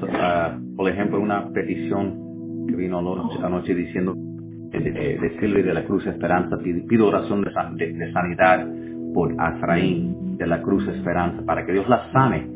por 0.75 0.89
ejemplo, 0.89 1.19
una 1.19 1.49
petición 1.49 2.67
que 2.67 2.75
vino 2.75 2.99
anoche, 2.99 3.73
diciendo 3.73 4.13
de, 4.15 4.79
de, 4.79 5.39
Silvia 5.39 5.63
de 5.63 5.73
la 5.73 5.83
Cruz 5.85 6.05
Esperanza, 6.05 6.57
pido 6.59 7.07
oración 7.07 7.43
de, 7.75 7.93
de 7.93 8.13
sanidad 8.13 8.67
por 9.15 9.33
Afraín 9.39 10.37
de 10.37 10.45
la 10.45 10.61
Cruz 10.61 10.87
Esperanza, 10.89 11.43
para 11.43 11.65
que 11.65 11.71
Dios 11.71 11.89
la 11.89 12.11
sane, 12.11 12.47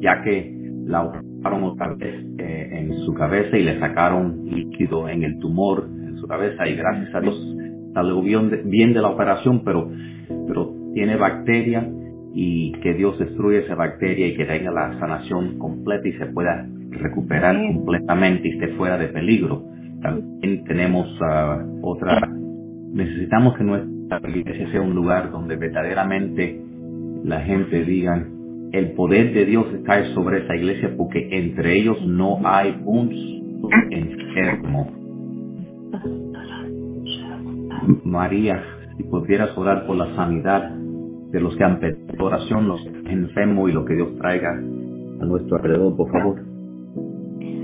ya 0.00 0.22
que 0.22 0.54
la 0.86 1.22
otra 1.44 1.94
vez 1.94 2.14
eh, 2.38 2.68
en 2.72 3.04
su 3.04 3.14
cabeza 3.14 3.56
y 3.56 3.64
le 3.64 3.78
sacaron 3.78 4.44
líquido 4.46 5.08
en 5.08 5.22
el 5.24 5.38
tumor 5.38 5.88
en 5.88 6.16
su 6.16 6.26
cabeza 6.26 6.66
y 6.68 6.76
gracias 6.76 7.14
a 7.14 7.20
Dios 7.20 7.56
salió 7.94 8.22
bien 8.22 8.50
de, 8.50 8.62
bien 8.64 8.92
de 8.92 9.02
la 9.02 9.08
operación, 9.08 9.62
pero, 9.64 9.90
pero 10.46 10.72
tiene 10.94 11.16
bacteria 11.16 11.86
y 12.34 12.72
que 12.82 12.94
Dios 12.94 13.18
destruya 13.18 13.60
esa 13.60 13.74
bacteria 13.74 14.28
y 14.28 14.36
que 14.36 14.44
tenga 14.44 14.70
la 14.70 14.98
sanación 14.98 15.58
completa 15.58 16.08
y 16.08 16.12
se 16.12 16.26
pueda 16.26 16.66
recuperar 16.90 17.56
completamente 17.74 18.48
y 18.48 18.52
esté 18.52 18.68
fuera 18.76 18.96
de 18.98 19.08
peligro. 19.08 19.64
También 20.00 20.64
tenemos 20.64 21.06
ah, 21.22 21.62
otra, 21.82 22.28
necesitamos 22.92 23.56
que 23.56 23.64
nuestra 23.64 24.20
iglesia 24.28 24.70
sea 24.70 24.80
un 24.80 24.94
lugar 24.94 25.30
donde 25.30 25.56
verdaderamente 25.56 26.60
la 27.24 27.40
gente 27.40 27.84
diga, 27.84 28.26
el 28.72 28.92
poder 28.92 29.34
de 29.34 29.44
Dios 29.44 29.66
está 29.74 30.02
sobre 30.14 30.44
esa 30.44 30.56
iglesia 30.56 30.94
porque 30.96 31.28
entre 31.30 31.78
ellos 31.78 31.98
no 32.06 32.40
hay 32.44 32.80
un 32.84 33.10
enfermo. 33.90 34.90
María, 38.04 38.62
si 38.96 39.02
pudieras 39.04 39.56
orar 39.56 39.86
por 39.86 39.96
la 39.96 40.14
sanidad 40.16 40.70
de 40.70 41.40
los 41.40 41.56
que 41.56 41.64
han 41.64 41.80
pedido 41.80 42.24
oración, 42.24 42.68
los 42.68 42.80
enfermos 43.06 43.70
y 43.70 43.72
lo 43.72 43.84
que 43.84 43.94
Dios 43.94 44.16
traiga 44.18 44.52
a 44.52 45.24
nuestro 45.24 45.56
alrededor, 45.56 45.96
por 45.96 46.10
favor. 46.10 46.42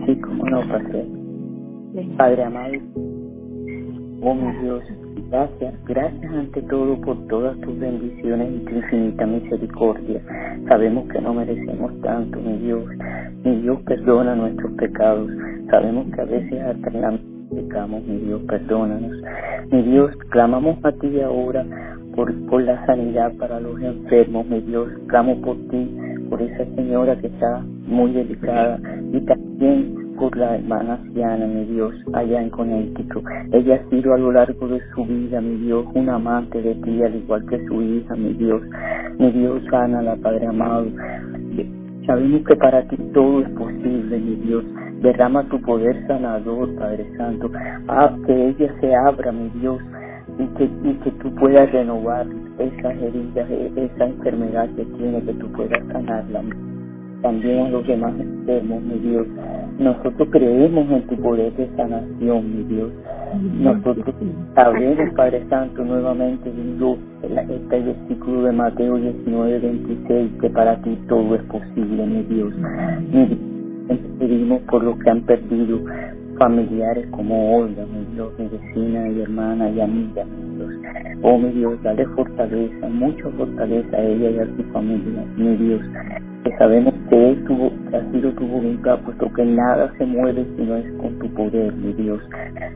Sí, 0.07 0.21
como 0.21 0.45
no, 0.45 0.61
Padre. 0.69 1.07
Padre 2.17 2.45
amado, 2.45 2.73
oh 4.23 4.35
mi 4.35 4.63
Dios, 4.63 4.83
gracias, 5.31 5.75
gracias 5.85 6.33
ante 6.33 6.63
todo 6.63 7.01
por 7.01 7.27
todas 7.29 7.59
tus 7.61 7.79
bendiciones 7.79 8.51
y 8.55 8.65
tu 8.65 8.75
infinita 8.77 9.27
misericordia. 9.27 10.23
Sabemos 10.69 11.09
que 11.09 11.21
no 11.21 11.35
merecemos 11.35 11.93
tanto, 12.01 12.41
mi 12.41 12.59
Dios. 12.59 12.85
Mi 13.45 13.57
Dios 13.63 13.81
perdona 13.87 14.35
nuestros 14.35 14.73
pecados. 14.73 15.31
Sabemos 15.71 16.07
que 16.15 16.21
a 16.21 16.25
veces 16.25 16.61
hasta 16.63 16.91
pecamos, 17.55 18.05
mi 18.05 18.19
Dios, 18.19 18.43
perdónanos. 18.49 19.13
Mi 19.71 19.83
Dios, 19.83 20.15
clamamos 20.31 20.79
a 20.85 20.93
ti 20.93 21.21
ahora 21.21 21.65
por, 22.15 22.35
por 22.47 22.63
la 22.63 22.85
sanidad 22.87 23.33
para 23.39 23.61
los 23.61 23.81
enfermos, 23.81 24.47
mi 24.47 24.61
Dios, 24.61 24.89
clamo 25.07 25.41
por 25.41 25.57
ti, 25.69 25.97
por 26.29 26.43
esa 26.43 26.65
señora 26.75 27.17
que 27.17 27.29
está 27.29 27.63
muy 27.87 28.13
delicada 28.13 28.79
y 29.13 29.21
también 29.21 30.08
por 30.19 30.37
la 30.37 30.57
hermana 30.57 30.95
anciana, 30.95 31.47
mi 31.47 31.65
Dios, 31.67 31.95
allá 32.13 32.43
en 32.43 32.51
Connecticut. 32.51 33.25
Ella 33.53 33.77
ha 33.77 33.91
sido 33.91 34.15
a 34.15 34.19
lo 34.19 34.33
largo 34.33 34.69
de 34.69 34.81
su 34.95 35.05
vida, 35.05 35.41
mi 35.41 35.57
Dios, 35.57 35.87
un 35.95 36.09
amante 36.09 36.61
de 36.61 36.75
ti, 36.77 37.03
al 37.03 37.15
igual 37.15 37.47
que 37.47 37.65
su 37.67 37.81
hija, 37.81 38.15
mi 38.17 38.35
Dios. 38.35 38.63
Mi 39.19 39.31
Dios, 39.33 39.63
sana 39.71 40.03
la 40.03 40.17
Padre 40.17 40.47
amado. 40.47 40.87
Sabemos 42.07 42.43
que 42.49 42.57
para 42.57 42.83
ti 42.89 42.97
todo 43.15 43.41
es 43.41 43.49
posible, 43.51 44.19
mi 44.19 44.37
Dios. 44.37 44.65
Derrama 45.03 45.45
tu 45.49 45.61
poder 45.61 46.07
sanador, 46.07 46.75
Padre 46.77 47.07
Santo. 47.17 47.51
Haz 47.87 48.13
que 48.27 48.49
ella 48.49 48.75
se 48.81 48.95
abra, 48.95 49.31
mi 49.31 49.49
Dios, 49.61 49.79
y 50.39 50.47
que, 50.57 50.65
y 50.65 50.95
que 51.05 51.11
tú 51.23 51.35
puedas 51.37 51.71
renovar 51.71 52.27
esas 52.59 52.97
heridas, 53.03 53.49
e, 53.51 53.73
esa 53.77 54.07
enfermedad 54.07 54.69
que 54.75 54.85
tiene, 54.85 55.23
que 55.23 55.35
tú 55.35 55.51
puedas 55.53 55.85
sanarla. 55.93 56.43
También 57.23 57.67
a 57.67 57.69
los 57.71 57.87
demás 57.87 58.15
enfermos, 58.19 58.83
mi 58.83 58.99
Dios. 58.99 59.27
Nosotros 59.79 60.29
creemos 60.31 60.91
en 60.91 61.07
tu 61.07 61.17
poder 61.17 61.53
de 61.55 61.69
sanación, 61.77 62.57
mi 62.57 62.65
Dios. 62.65 62.91
Nosotros 63.61 64.15
sabemos, 64.55 65.15
Padre 65.15 65.45
Santo, 65.49 65.85
nuevamente 65.85 66.51
viendo 66.51 66.97
este 67.23 67.81
versículo 67.81 68.43
de 68.45 68.53
Mateo 68.53 68.97
19, 68.97 69.59
26, 69.59 70.31
que 70.41 70.51
para 70.51 70.81
ti 70.83 70.99
todo 71.09 71.35
es 71.35 71.43
posible, 71.45 72.07
mi 72.07 72.23
Dios. 72.23 72.55
Mi 73.13 73.27
Dios 73.27 73.49
pedimos 74.19 74.61
por 74.63 74.83
los 74.83 74.99
que 74.99 75.11
han 75.11 75.23
perdido 75.23 75.81
familiares 76.39 77.07
como 77.11 77.57
Olga, 77.57 77.85
mi 77.87 78.15
Dios, 78.15 78.33
mi 78.39 78.49
vecina 78.49 79.09
y 79.09 79.21
hermana 79.23 79.71
y 79.71 79.81
amiga, 79.81 80.25
mi 80.25 80.57
Dios. 80.57 80.71
Oh, 81.23 81.39
mi 81.39 81.51
Dios, 81.51 81.83
dale 81.83 82.07
fortaleza, 82.07 82.89
mucha 82.89 83.29
fortaleza 83.31 83.97
a 83.97 84.03
ella 84.03 84.31
y 84.31 84.39
a 84.39 84.47
su 84.47 84.63
familia, 84.73 85.25
mi 85.37 85.57
Dios. 85.57 85.81
Que 86.45 86.51
sabemos 86.59 86.95
tu, 87.49 87.73
ha 87.97 88.13
sido 88.13 88.31
tu 88.33 88.47
voluntad, 88.47 89.01
puesto 89.01 89.33
que 89.33 89.45
nada 89.45 89.93
se 89.99 90.07
mueve 90.07 90.47
si 90.57 90.63
no 90.63 90.77
es 90.77 90.93
con 90.99 91.19
tu 91.19 91.27
poder, 91.35 91.73
mi 91.75 91.93
Dios. 91.95 92.21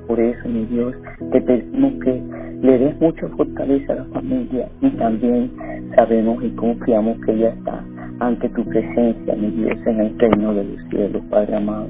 Por 0.08 0.18
eso, 0.18 0.48
mi 0.48 0.64
Dios, 0.66 0.94
te 1.30 1.40
pedimos 1.40 1.92
que 2.02 2.22
le 2.62 2.78
des 2.78 3.00
mucha 3.00 3.28
fortaleza 3.28 3.92
a 3.92 3.96
la 3.96 4.04
familia 4.06 4.68
y 4.80 4.90
también 4.90 5.50
sabemos 5.96 6.42
y 6.42 6.50
confiamos 6.50 7.18
que 7.24 7.32
ella 7.32 7.50
está 7.50 7.84
ante 8.20 8.48
tu 8.50 8.64
presencia, 8.64 9.34
mi 9.34 9.50
Dios, 9.50 9.78
en 9.86 10.00
el 10.00 10.18
reino 10.18 10.54
de 10.54 10.64
los 10.64 10.88
cielos, 10.90 11.22
Padre 11.30 11.56
amado. 11.56 11.88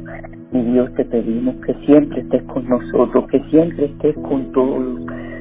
Mi 0.50 0.62
Dios, 0.62 0.92
te 0.94 1.04
pedimos 1.04 1.54
que 1.64 1.74
siempre 1.86 2.20
estés 2.20 2.42
con 2.44 2.68
nosotros, 2.68 3.26
que 3.30 3.40
siempre 3.50 3.86
estés 3.86 4.14
con 4.16 4.52
todos 4.52 4.82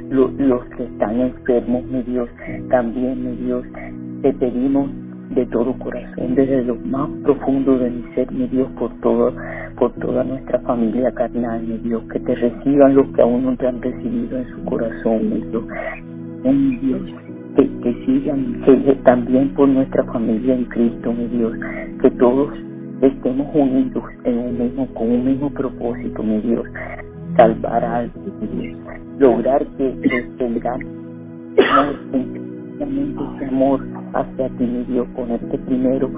los, 0.10 0.34
los, 0.34 0.64
que 0.78 0.84
están 0.84 1.20
enfermos, 1.20 1.84
mi 1.86 2.02
Dios. 2.04 2.30
También, 2.70 3.24
mi 3.24 3.46
Dios, 3.46 3.66
te 4.22 4.34
pedimos 4.34 4.90
de 5.36 5.46
todo 5.46 5.74
corazón, 5.80 6.36
desde 6.36 6.64
lo 6.64 6.76
más 6.76 7.10
profundo 7.24 7.78
de 7.78 7.90
mi 7.90 8.04
ser, 8.14 8.32
mi 8.32 8.48
Dios, 8.48 8.70
por 8.78 8.92
todo, 9.02 9.34
por 9.78 9.92
toda 9.94 10.24
nuestra 10.24 10.60
familia 10.60 11.12
carnal, 11.12 11.62
mi 11.64 11.78
Dios, 11.78 12.04
que 12.12 12.20
te 12.20 12.36
reciban 12.36 12.96
los 12.96 13.08
que 13.10 13.22
aún 13.22 13.46
no 13.46 13.56
te 13.56 13.68
han 13.68 13.82
recibido 13.82 14.38
en 14.38 14.48
su 14.50 14.66
corazón, 14.66 15.30
mi 15.30 15.42
Dios. 15.50 15.64
Mi 16.44 16.76
Dios, 16.78 17.02
que, 17.56 17.70
que 17.82 18.06
sigan 18.06 18.62
que, 18.66 18.76
también 19.04 19.50
por 19.54 19.70
nuestra 19.70 20.04
familia 20.06 20.56
en 20.56 20.66
Cristo, 20.66 21.14
mi 21.14 21.28
Dios, 21.28 21.54
que 22.02 22.10
todos 22.12 22.52
estemos 23.02 23.48
unidos 23.54 24.04
en 24.26 24.38
un 24.38 24.58
mismo, 24.58 24.88
con 24.94 25.10
un 25.10 25.26
mismo 25.26 25.50
propósito, 25.52 26.24
mi 26.24 26.40
Dios, 26.42 26.66
salvar 27.38 27.86
a 27.86 27.98
alguien, 28.00 28.78
lograr 29.18 29.66
que, 29.78 29.96
que 30.02 30.22
tengamos 30.38 31.02
ese 33.38 33.46
amor 33.46 34.01
hacia 34.14 34.50
ti, 34.50 34.64
mi 34.66 34.84
Dios, 34.86 35.08
ponerte 35.16 35.58
primero 35.60 36.10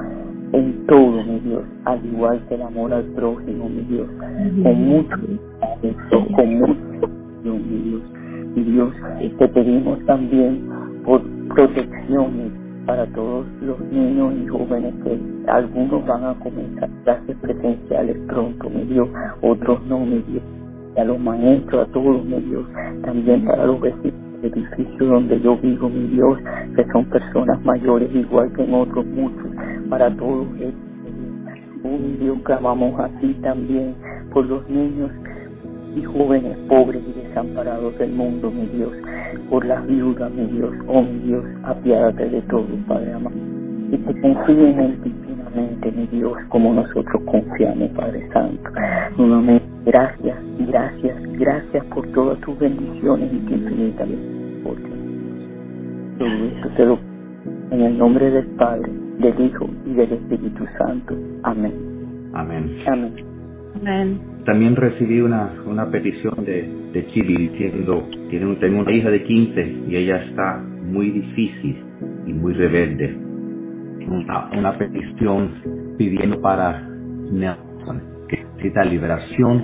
en 0.51 0.85
todo, 0.85 1.23
mi 1.23 1.39
Dios, 1.39 1.63
al 1.85 2.05
igual 2.05 2.41
que 2.47 2.55
el 2.55 2.61
amor 2.61 2.93
al 2.93 3.03
prójimo, 3.15 3.69
mi 3.69 3.81
Dios, 3.83 4.07
con 4.63 4.85
mucho, 4.85 5.17
con 6.35 6.55
mucho, 6.59 7.09
mi 7.43 7.81
Dios, 7.83 8.01
mi 8.55 8.63
Dios, 8.63 8.93
te 9.39 9.47
pedimos 9.47 9.99
también 10.05 10.69
por 11.05 11.21
protecciones 11.55 12.51
para 12.85 13.05
todos 13.07 13.45
los 13.61 13.79
niños 13.91 14.33
y 14.43 14.47
jóvenes 14.47 14.93
que 15.03 15.19
algunos 15.47 16.05
van 16.05 16.25
a 16.25 16.33
comenzar 16.35 16.89
clases 17.03 17.35
presenciales 17.37 18.17
pronto, 18.27 18.69
mi 18.69 18.83
Dios, 18.85 19.07
otros 19.41 19.83
no, 19.87 19.99
mi 19.99 20.21
Dios, 20.27 20.43
y 20.95 20.99
a 20.99 21.05
los 21.05 21.19
maestros, 21.19 21.87
a 21.87 21.91
todos, 21.91 22.23
mi 22.25 22.39
Dios, 22.41 22.65
también 23.03 23.45
para 23.45 23.65
los 23.65 23.79
vecinos 23.81 24.32
edificio 24.43 25.05
donde 25.05 25.39
yo 25.41 25.57
vivo, 25.57 25.89
mi 25.89 26.07
Dios, 26.07 26.39
que 26.75 26.85
son 26.91 27.05
personas 27.05 27.63
mayores 27.63 28.13
igual 28.13 28.51
que 28.53 28.63
en 28.63 28.73
otros 28.73 29.05
muchos, 29.05 29.47
para 29.89 30.15
todos 30.15 30.47
ellos, 30.57 30.73
un 31.83 32.17
Dios 32.19 32.37
clamamos 32.43 32.99
así 32.99 33.33
también 33.41 33.95
por 34.31 34.45
los 34.45 34.67
niños 34.69 35.11
y 35.95 36.01
jóvenes 36.03 36.57
pobres 36.69 37.01
y 37.07 37.27
desamparados 37.27 37.97
del 37.99 38.11
mundo, 38.11 38.49
mi 38.49 38.65
Dios, 38.67 38.91
por 39.49 39.65
las 39.65 39.85
viudas, 39.85 40.31
mi 40.31 40.45
Dios, 40.47 40.73
oh 40.87 41.01
mi 41.01 41.19
Dios, 41.19 41.45
apiádate 41.63 42.29
de 42.29 42.41
todo, 42.43 42.65
Padre 42.87 43.13
amado, 43.13 43.35
y 43.91 43.97
que 43.97 44.21
confíen 44.21 44.79
en 44.79 45.03
mi 45.95 46.07
Dios, 46.07 46.33
como 46.49 46.73
nosotros 46.73 47.21
confiamos, 47.25 47.89
Padre 47.91 48.27
Santo. 48.31 48.69
Nuevamente, 49.17 49.65
gracias, 49.85 50.37
gracias, 50.67 51.21
gracias 51.33 51.85
por 51.85 52.07
todas 52.13 52.39
tus 52.41 52.57
bendiciones 52.57 53.31
y 53.31 53.37
tu 53.39 53.53
infinita 53.53 54.05
Todo 54.63 56.29
te 56.75 56.85
lo 56.85 57.13
en 57.71 57.81
el 57.81 57.97
nombre 57.97 58.29
del 58.29 58.45
Padre, 58.55 58.91
del 59.19 59.45
Hijo 59.45 59.69
y 59.85 59.93
del 59.93 60.13
Espíritu 60.13 60.65
Santo. 60.77 61.15
Amén. 61.43 61.73
Amén. 62.33 62.77
Amén. 62.87 63.13
Amén. 63.81 64.19
También 64.45 64.75
recibí 64.75 65.21
una, 65.21 65.53
una 65.65 65.89
petición 65.89 66.45
de, 66.45 66.69
de 66.93 67.07
Chile 67.07 67.49
diciendo, 67.51 68.07
tiene, 68.29 68.55
tengo 68.55 68.81
una 68.81 68.91
hija 68.91 69.09
de 69.09 69.23
15 69.23 69.75
y 69.87 69.95
ella 69.95 70.17
está 70.23 70.57
muy 70.57 71.09
difícil 71.09 71.77
y 72.27 72.33
muy 72.33 72.53
rebelde. 72.53 73.17
Una, 74.07 74.49
una 74.57 74.77
petición 74.77 75.95
pidiendo 75.97 76.41
para 76.41 76.81
Nelson, 77.31 78.01
que 78.27 78.43
necesita 78.43 78.83
liberación 78.83 79.63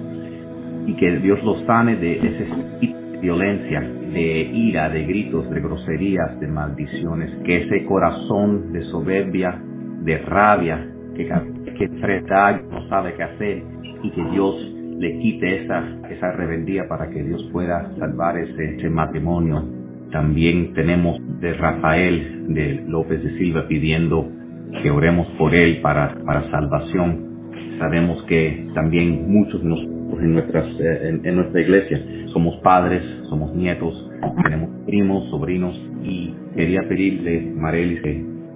y 0.88 0.96
que 0.96 1.18
Dios 1.20 1.44
lo 1.44 1.66
sane 1.66 1.98
de 1.98 2.18
ese 2.18 2.46
de 2.46 3.20
violencia, 3.22 3.84
de 4.14 4.42
ira, 4.42 4.90
de 4.90 5.06
gritos, 5.06 5.50
de 5.50 5.62
groserías, 5.62 6.40
de 6.40 6.48
maldiciones, 6.48 7.32
que 7.46 7.64
ese 7.64 7.86
corazón 7.86 8.72
de 8.74 8.82
soberbia, 8.84 9.62
de 10.04 10.18
rabia, 10.20 10.88
que, 11.16 11.26
que 11.78 11.84
enfrenta 11.86 12.62
no 12.70 12.88
sabe 12.88 13.14
qué 13.16 13.24
hacer 13.24 13.64
y 14.04 14.12
que 14.12 14.24
Dios 14.32 14.56
le 15.00 15.18
quite 15.20 15.64
esa, 15.64 15.84
esa 16.10 16.32
rebeldía 16.34 16.88
para 16.88 17.10
que 17.10 17.24
Dios 17.24 17.48
pueda 17.52 17.90
salvar 17.98 18.38
ese, 18.38 18.90
matrimonio. 18.90 19.64
También 20.12 20.74
tenemos 20.74 21.18
de 21.40 21.54
Rafael 21.54 22.54
de 22.54 22.84
López 22.88 23.24
de 23.24 23.38
Silva 23.38 23.66
pidiendo 23.68 24.28
que 24.82 24.92
oremos 24.92 25.28
por 25.38 25.56
él 25.56 25.80
para, 25.82 26.16
para 26.26 26.50
salvación. 26.52 27.30
Sabemos 27.78 28.22
que 28.24 28.62
también 28.74 29.32
muchos 29.32 29.64
nosotros 29.64 29.99
en, 30.18 30.34
nuestras, 30.34 30.66
eh, 30.80 31.32
nuestra 31.32 31.62
iglesia 31.62 32.02
somos 32.34 32.56
padres, 32.58 33.02
somos 33.30 33.54
nietos, 33.56 33.94
tenemos 34.44 34.70
primos, 34.86 35.30
sobrinos 35.30 35.76
y 36.04 36.34
quería 36.56 36.88
pedirle, 36.88 37.52
Marelis, 37.56 38.02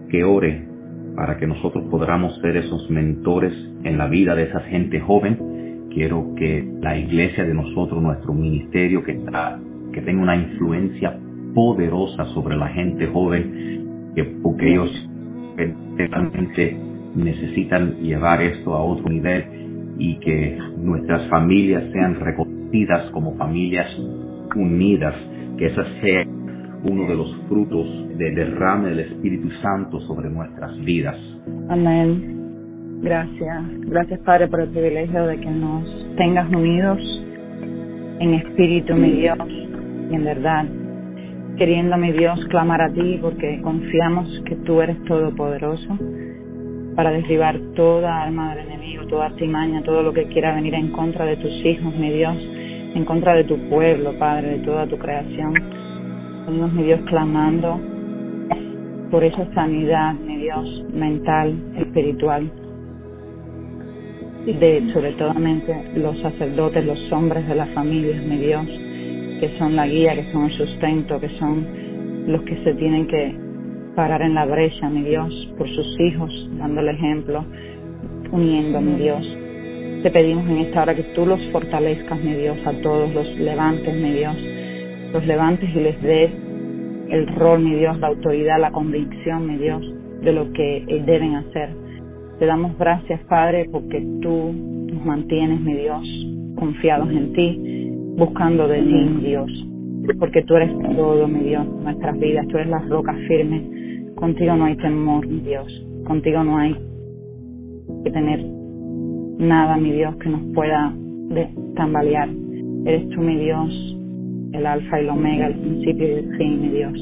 que, 0.10 0.24
ore 0.24 0.68
para 1.16 1.38
que 1.38 1.48
nosotros 1.48 1.86
podamos 1.90 2.40
ser 2.42 2.58
esos 2.58 2.90
mentores 2.90 3.54
en 3.84 3.98
la 3.98 4.08
vida 4.08 4.36
de 4.36 4.44
esa 4.44 4.60
gente 4.62 5.00
joven. 5.00 5.90
Quiero 5.92 6.34
que 6.36 6.68
la 6.82 6.98
iglesia 6.98 7.44
de 7.44 7.54
nosotros, 7.54 8.02
nuestro 8.02 8.34
ministerio, 8.34 9.04
que, 9.04 9.20
que 9.92 10.02
tenga 10.02 10.22
una 10.22 10.36
influencia 10.36 11.18
poderosa 11.54 12.26
sobre 12.34 12.56
la 12.56 12.68
gente 12.70 13.08
joven, 13.08 14.12
que, 14.16 14.24
porque 14.24 14.72
ellos 14.72 15.10
realmente 15.98 16.78
necesitan 17.16 17.96
llevar 18.02 18.42
esto 18.42 18.74
a 18.74 18.84
otro 18.84 19.10
nivel 19.10 19.63
y 19.98 20.20
que 20.20 20.58
nuestras 20.78 21.30
familias 21.30 21.84
sean 21.92 22.20
reconocidas 22.20 23.10
como 23.12 23.36
familias 23.38 23.88
unidas, 24.56 25.16
que 25.58 25.68
esa 25.68 25.84
sea 26.02 26.26
uno 26.84 27.08
de 27.08 27.16
los 27.16 27.36
frutos 27.48 27.88
del 28.18 28.36
derrame 28.36 28.90
del 28.90 29.00
Espíritu 29.00 29.50
Santo 29.62 30.00
sobre 30.02 30.30
nuestras 30.30 30.78
vidas. 30.84 31.18
Amén. 31.70 33.00
Gracias. 33.02 33.64
Gracias 33.88 34.20
Padre 34.22 34.48
por 34.48 34.62
el 34.62 34.70
privilegio 34.70 35.28
de 35.28 35.38
que 35.38 35.50
nos 35.50 36.16
tengas 36.16 36.50
unidos 36.50 37.00
en 38.20 38.34
espíritu, 38.36 38.94
mi 38.96 39.12
Dios, 39.12 39.38
y 40.10 40.16
en 40.16 40.24
verdad, 40.24 40.66
queriendo, 41.58 41.98
mi 41.98 42.12
Dios, 42.12 42.40
clamar 42.50 42.82
a 42.82 42.90
ti 42.90 43.20
porque 43.22 43.60
confiamos 43.62 44.28
que 44.46 44.56
tú 44.58 44.82
eres 44.82 45.02
todopoderoso 45.06 45.98
para 46.96 47.12
derribar 47.12 47.60
toda 47.76 48.24
alma 48.24 48.56
del 48.56 48.68
enemigo, 48.68 49.06
toda 49.08 49.26
artimaña, 49.26 49.82
todo 49.84 50.04
lo 50.04 50.14
que 50.14 50.26
quiera 50.26 50.54
venir 50.56 50.76
en 50.76 50.90
contra 50.90 51.26
de 51.26 51.38
tus 51.38 51.52
hijos, 51.66 51.96
mi 51.96 52.10
Dios, 52.12 52.36
en 52.96 53.06
contra 53.06 53.34
de 53.36 53.44
tu 53.44 53.58
pueblo, 53.70 54.18
Padre, 54.20 54.58
de 54.58 54.60
toda 54.60 54.86
tu 54.88 54.98
creación. 54.98 55.54
Venimos, 56.46 56.74
mi 56.74 56.84
Dios, 56.84 57.02
clamando 57.06 57.80
por 59.10 59.24
esa 59.24 59.52
sanidad, 59.54 60.14
mi 60.16 60.38
Dios, 60.38 60.86
mental, 60.94 61.56
espiritual, 61.78 62.52
de 64.46 64.92
sobre 64.94 65.14
todo 65.14 65.34
los 65.96 66.20
sacerdotes, 66.20 66.86
los 66.86 67.12
hombres 67.12 67.48
de 67.48 67.56
las 67.56 67.70
familias, 67.70 68.24
mi 68.24 68.38
Dios, 68.38 68.66
que 69.40 69.56
son 69.58 69.76
la 69.76 69.88
guía, 69.88 70.16
que 70.16 70.32
son 70.32 70.46
el 70.46 70.58
sustento, 70.58 71.20
que 71.20 71.30
son 71.40 71.66
los 72.28 72.42
que 72.44 72.56
se 72.64 72.74
tienen 72.74 73.08
que 73.08 73.43
parar 73.96 74.22
en 74.22 74.36
la 74.36 74.46
brecha, 74.46 74.90
mi 74.90 75.04
Dios, 75.04 75.32
por 75.58 75.68
sus 75.70 76.00
hijos, 76.00 76.32
dando 76.58 76.82
el 76.82 76.90
ejemplo, 76.90 77.46
uniendo, 78.32 78.82
mi 78.82 78.96
Dios. 78.96 79.38
Te 80.04 80.12
pedimos 80.12 80.50
en 80.50 80.58
esta 80.58 80.82
hora 80.82 80.96
que 80.96 81.04
tú 81.16 81.26
los 81.26 81.42
fortalezcas, 81.52 82.22
mi 82.22 82.34
Dios, 82.34 82.58
a 82.66 82.74
todos, 82.82 83.14
los 83.14 83.28
levantes, 83.38 83.94
mi 83.96 84.12
Dios, 84.12 84.36
los 85.14 85.26
levantes 85.26 85.70
y 85.74 85.80
les 85.80 86.02
des 86.02 86.32
el 87.10 87.28
rol, 87.36 87.62
mi 87.64 87.76
Dios, 87.76 88.00
la 88.00 88.08
autoridad, 88.08 88.60
la 88.60 88.72
convicción, 88.72 89.48
mi 89.48 89.58
Dios, 89.58 89.82
de 90.22 90.34
lo 90.34 90.52
que 90.52 90.84
deben 91.06 91.36
hacer. 91.36 91.70
Te 92.40 92.46
damos 92.46 92.78
gracias, 92.78 93.22
Padre, 93.30 93.70
porque 93.72 94.00
tú 94.22 94.54
nos 94.92 95.06
mantienes, 95.06 95.62
mi 95.62 95.76
Dios, 95.76 96.04
confiados 96.56 97.10
en 97.12 97.34
ti, 97.34 97.90
buscando 98.18 98.68
de 98.68 98.82
ti, 98.82 98.94
mi 98.94 99.28
Dios, 99.28 99.50
porque 100.20 100.42
tú 100.44 100.56
eres 100.56 100.72
todo, 100.96 101.28
mi 101.28 101.40
Dios, 101.40 101.66
nuestras 101.84 102.20
vidas, 102.20 102.48
tú 102.48 102.58
eres 102.58 102.70
la 102.70 102.80
roca 102.80 103.14
firme 103.28 103.84
Contigo 104.16 104.56
no 104.56 104.66
hay 104.66 104.78
temor, 104.78 105.28
mi 105.28 105.42
Dios. 105.42 105.68
Contigo 106.06 106.44
no 106.44 106.58
hay 106.58 106.74
que 108.06 108.12
tener 108.12 108.42
nada, 109.38 109.76
mi 109.76 109.92
Dios, 109.92 110.16
que 110.18 110.30
nos 110.30 110.42
pueda 110.54 110.94
tambalear. 111.76 112.30
Eres 112.86 113.10
tú, 113.10 113.22
mi 113.22 113.38
Dios, 113.38 113.70
el 114.54 114.66
alfa 114.66 115.02
y 115.02 115.04
el 115.04 115.10
omega, 115.10 115.48
el 115.48 115.56
principio 115.56 116.08
y 116.08 116.12
el 116.12 116.38
fin, 116.38 116.62
mi 116.62 116.70
Dios. 116.70 116.94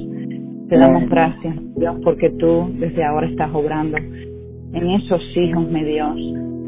Te 0.70 0.78
damos 0.78 1.08
gracias, 1.10 1.56
Dios, 1.76 1.98
porque 2.04 2.30
tú 2.32 2.72
desde 2.80 3.04
ahora 3.04 3.28
estás 3.28 3.54
obrando 3.54 3.98
en 3.98 4.90
esos 4.90 5.22
hijos, 5.36 5.70
mi 5.70 5.84
Dios, 5.84 6.18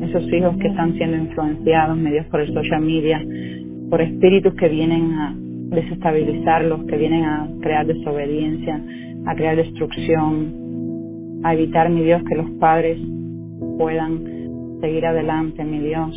esos 0.02 0.32
hijos 0.34 0.58
que 0.58 0.68
están 0.68 0.94
siendo 0.96 1.18
influenciados, 1.18 1.98
mi 1.98 2.12
Dios, 2.12 2.26
por 2.28 2.42
el 2.42 2.54
social 2.54 2.82
media, 2.82 3.24
por 3.90 4.02
espíritus 4.02 4.54
que 4.56 4.68
vienen 4.68 5.14
a 5.14 5.36
desestabilizarlos, 5.74 6.86
que 6.86 6.98
vienen 6.98 7.24
a 7.24 7.48
crear 7.62 7.86
desobediencia, 7.86 8.82
a 9.26 9.36
crear 9.36 9.56
destrucción, 9.56 11.42
a 11.44 11.54
evitar, 11.54 11.90
mi 11.90 12.04
Dios, 12.04 12.22
que 12.28 12.36
los 12.36 12.50
padres 12.52 12.98
puedan 13.78 14.80
seguir 14.82 15.06
adelante, 15.06 15.64
mi 15.64 15.80
Dios, 15.80 16.12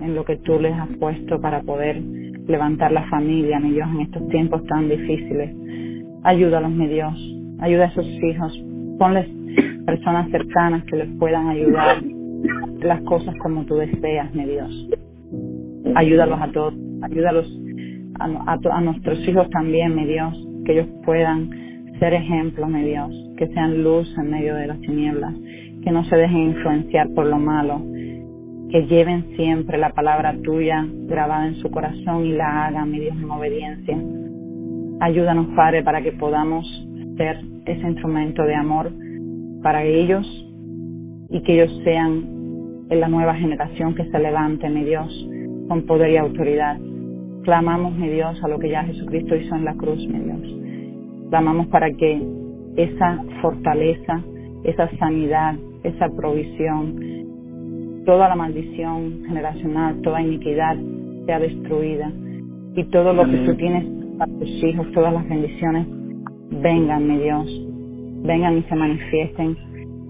en 0.00 0.14
lo 0.14 0.24
que 0.24 0.36
tú 0.36 0.58
les 0.60 0.74
has 0.74 0.88
puesto 0.98 1.40
para 1.40 1.62
poder 1.62 2.00
levantar 2.46 2.92
la 2.92 3.08
familia, 3.08 3.58
mi 3.58 3.72
Dios, 3.72 3.88
en 3.94 4.00
estos 4.02 4.28
tiempos 4.28 4.64
tan 4.66 4.88
difíciles. 4.88 5.54
Ayúdalos, 6.22 6.70
mi 6.70 6.88
Dios, 6.88 7.14
ayuda 7.60 7.84
a 7.84 7.88
esos 7.88 8.06
hijos, 8.06 8.64
ponles 8.98 9.28
personas 9.84 10.30
cercanas 10.30 10.84
que 10.84 10.96
les 10.96 11.08
puedan 11.18 11.48
ayudar 11.48 12.02
las 12.80 13.00
cosas 13.02 13.34
como 13.38 13.64
tú 13.64 13.76
deseas, 13.76 14.34
mi 14.34 14.44
Dios. 14.44 14.88
Ayúdalos 15.94 16.40
a 16.40 16.48
todos, 16.52 16.74
ayúdalos 17.02 17.46
a, 18.18 18.58
a 18.70 18.80
nuestros 18.80 19.18
hijos 19.28 19.48
también, 19.50 19.94
mi 19.94 20.06
Dios, 20.06 20.34
que 20.64 20.72
ellos 20.72 20.88
puedan 21.04 21.50
ser 21.98 22.14
ejemplo, 22.14 22.66
mi 22.66 22.82
Dios, 22.82 23.10
que 23.36 23.46
sean 23.48 23.82
luz 23.82 24.06
en 24.18 24.30
medio 24.30 24.54
de 24.54 24.66
las 24.66 24.80
tinieblas, 24.80 25.34
que 25.82 25.90
no 25.90 26.04
se 26.04 26.16
dejen 26.16 26.50
influenciar 26.50 27.08
por 27.14 27.26
lo 27.26 27.38
malo, 27.38 27.80
que 28.70 28.86
lleven 28.86 29.36
siempre 29.36 29.78
la 29.78 29.90
palabra 29.90 30.34
tuya 30.42 30.84
grabada 31.06 31.46
en 31.46 31.56
su 31.56 31.70
corazón 31.70 32.26
y 32.26 32.32
la 32.32 32.66
hagan, 32.66 32.90
mi 32.90 33.00
Dios, 33.00 33.16
en 33.16 33.30
obediencia. 33.30 33.96
Ayúdanos, 35.00 35.46
Padre, 35.54 35.82
para 35.82 36.02
que 36.02 36.12
podamos 36.12 36.66
ser 37.16 37.38
ese 37.66 37.86
instrumento 37.86 38.42
de 38.42 38.54
amor 38.54 38.90
para 39.62 39.84
ellos 39.84 40.26
y 41.30 41.42
que 41.42 41.54
ellos 41.54 41.80
sean 41.84 42.36
en 42.88 43.00
la 43.00 43.08
nueva 43.08 43.34
generación 43.34 43.94
que 43.94 44.04
se 44.04 44.18
levante, 44.18 44.68
mi 44.68 44.84
Dios, 44.84 45.08
con 45.68 45.86
poder 45.86 46.10
y 46.10 46.16
autoridad. 46.16 46.78
Clamamos, 47.46 47.94
mi 47.94 48.08
Dios, 48.08 48.42
a 48.42 48.48
lo 48.48 48.58
que 48.58 48.70
ya 48.70 48.82
Jesucristo 48.82 49.36
hizo 49.36 49.54
en 49.54 49.64
la 49.64 49.74
cruz, 49.74 50.04
mi 50.08 50.18
Dios. 50.18 51.28
Clamamos 51.30 51.68
para 51.68 51.92
que 51.92 52.20
esa 52.74 53.22
fortaleza, 53.40 54.20
esa 54.64 54.90
sanidad, 54.98 55.54
esa 55.84 56.08
provisión, 56.08 58.02
toda 58.04 58.28
la 58.28 58.34
maldición 58.34 59.22
generacional, 59.28 60.00
toda 60.02 60.22
iniquidad 60.22 60.76
sea 61.26 61.38
destruida 61.38 62.10
y 62.74 62.82
todo 62.86 63.12
lo 63.12 63.24
que 63.24 63.36
tú 63.36 63.54
tienes 63.54 63.84
para 64.18 64.32
tus 64.32 64.64
hijos, 64.64 64.90
todas 64.92 65.12
las 65.12 65.28
bendiciones, 65.28 65.86
vengan, 66.50 67.06
mi 67.06 67.18
Dios, 67.18 67.46
vengan 68.24 68.58
y 68.58 68.62
se 68.62 68.74
manifiesten 68.74 69.56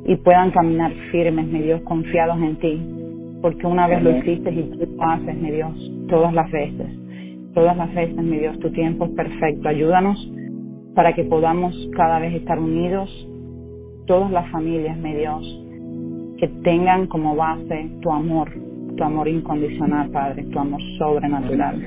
y 0.06 0.16
puedan 0.16 0.52
caminar 0.52 0.90
firmes, 1.12 1.46
mi 1.48 1.60
Dios, 1.60 1.82
confiados 1.82 2.40
en 2.40 2.56
ti, 2.56 2.80
porque 3.42 3.66
una 3.66 3.86
vez 3.88 4.02
lo 4.02 4.16
hiciste 4.16 4.50
y 4.50 4.70
tú 4.70 4.96
lo 4.96 5.02
haces, 5.02 5.36
mi 5.36 5.50
Dios, 5.50 5.92
todas 6.08 6.32
las 6.32 6.50
veces, 6.50 7.05
todas 7.56 7.74
las 7.74 7.92
veces, 7.94 8.22
mi 8.22 8.36
Dios, 8.36 8.58
tu 8.58 8.70
tiempo 8.70 9.06
es 9.06 9.12
perfecto. 9.12 9.70
Ayúdanos 9.70 10.30
para 10.94 11.14
que 11.14 11.24
podamos 11.24 11.74
cada 11.96 12.18
vez 12.18 12.34
estar 12.34 12.58
unidos, 12.58 13.08
todas 14.06 14.30
las 14.30 14.46
familias, 14.50 14.98
mi 14.98 15.14
Dios, 15.14 15.42
que 16.36 16.48
tengan 16.62 17.06
como 17.06 17.34
base 17.34 17.90
tu 18.02 18.10
amor, 18.10 18.50
tu 18.94 19.02
amor 19.02 19.26
incondicional, 19.26 20.10
Padre, 20.10 20.44
tu 20.44 20.58
amor 20.58 20.82
sobrenatural. 20.98 21.80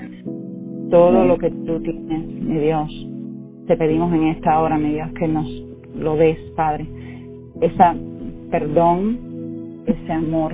Todo 0.90 1.24
lo 1.24 1.38
que 1.38 1.52
tú 1.52 1.80
tienes, 1.82 2.26
mi 2.26 2.58
Dios, 2.58 2.90
te 3.68 3.78
pedimos 3.78 4.12
en 4.12 4.24
esta 4.30 4.60
hora, 4.60 4.76
mi 4.76 4.94
Dios, 4.94 5.12
que 5.20 5.28
nos 5.28 5.48
lo 5.96 6.16
des, 6.16 6.40
Padre. 6.56 6.88
Esa 7.62 7.96
perdón, 8.50 9.84
ese 9.86 10.14
amor, 10.14 10.52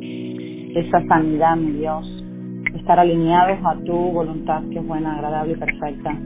esa 0.00 1.04
sanidad, 1.08 1.56
mi 1.56 1.72
Dios, 1.72 2.21
estar 2.74 2.98
alineados 2.98 3.58
a 3.64 3.76
tu 3.84 3.94
voluntad 3.94 4.62
que 4.70 4.78
es 4.78 4.86
buena, 4.86 5.14
agradable 5.14 5.52
y 5.52 5.56
perfecta 5.56 6.16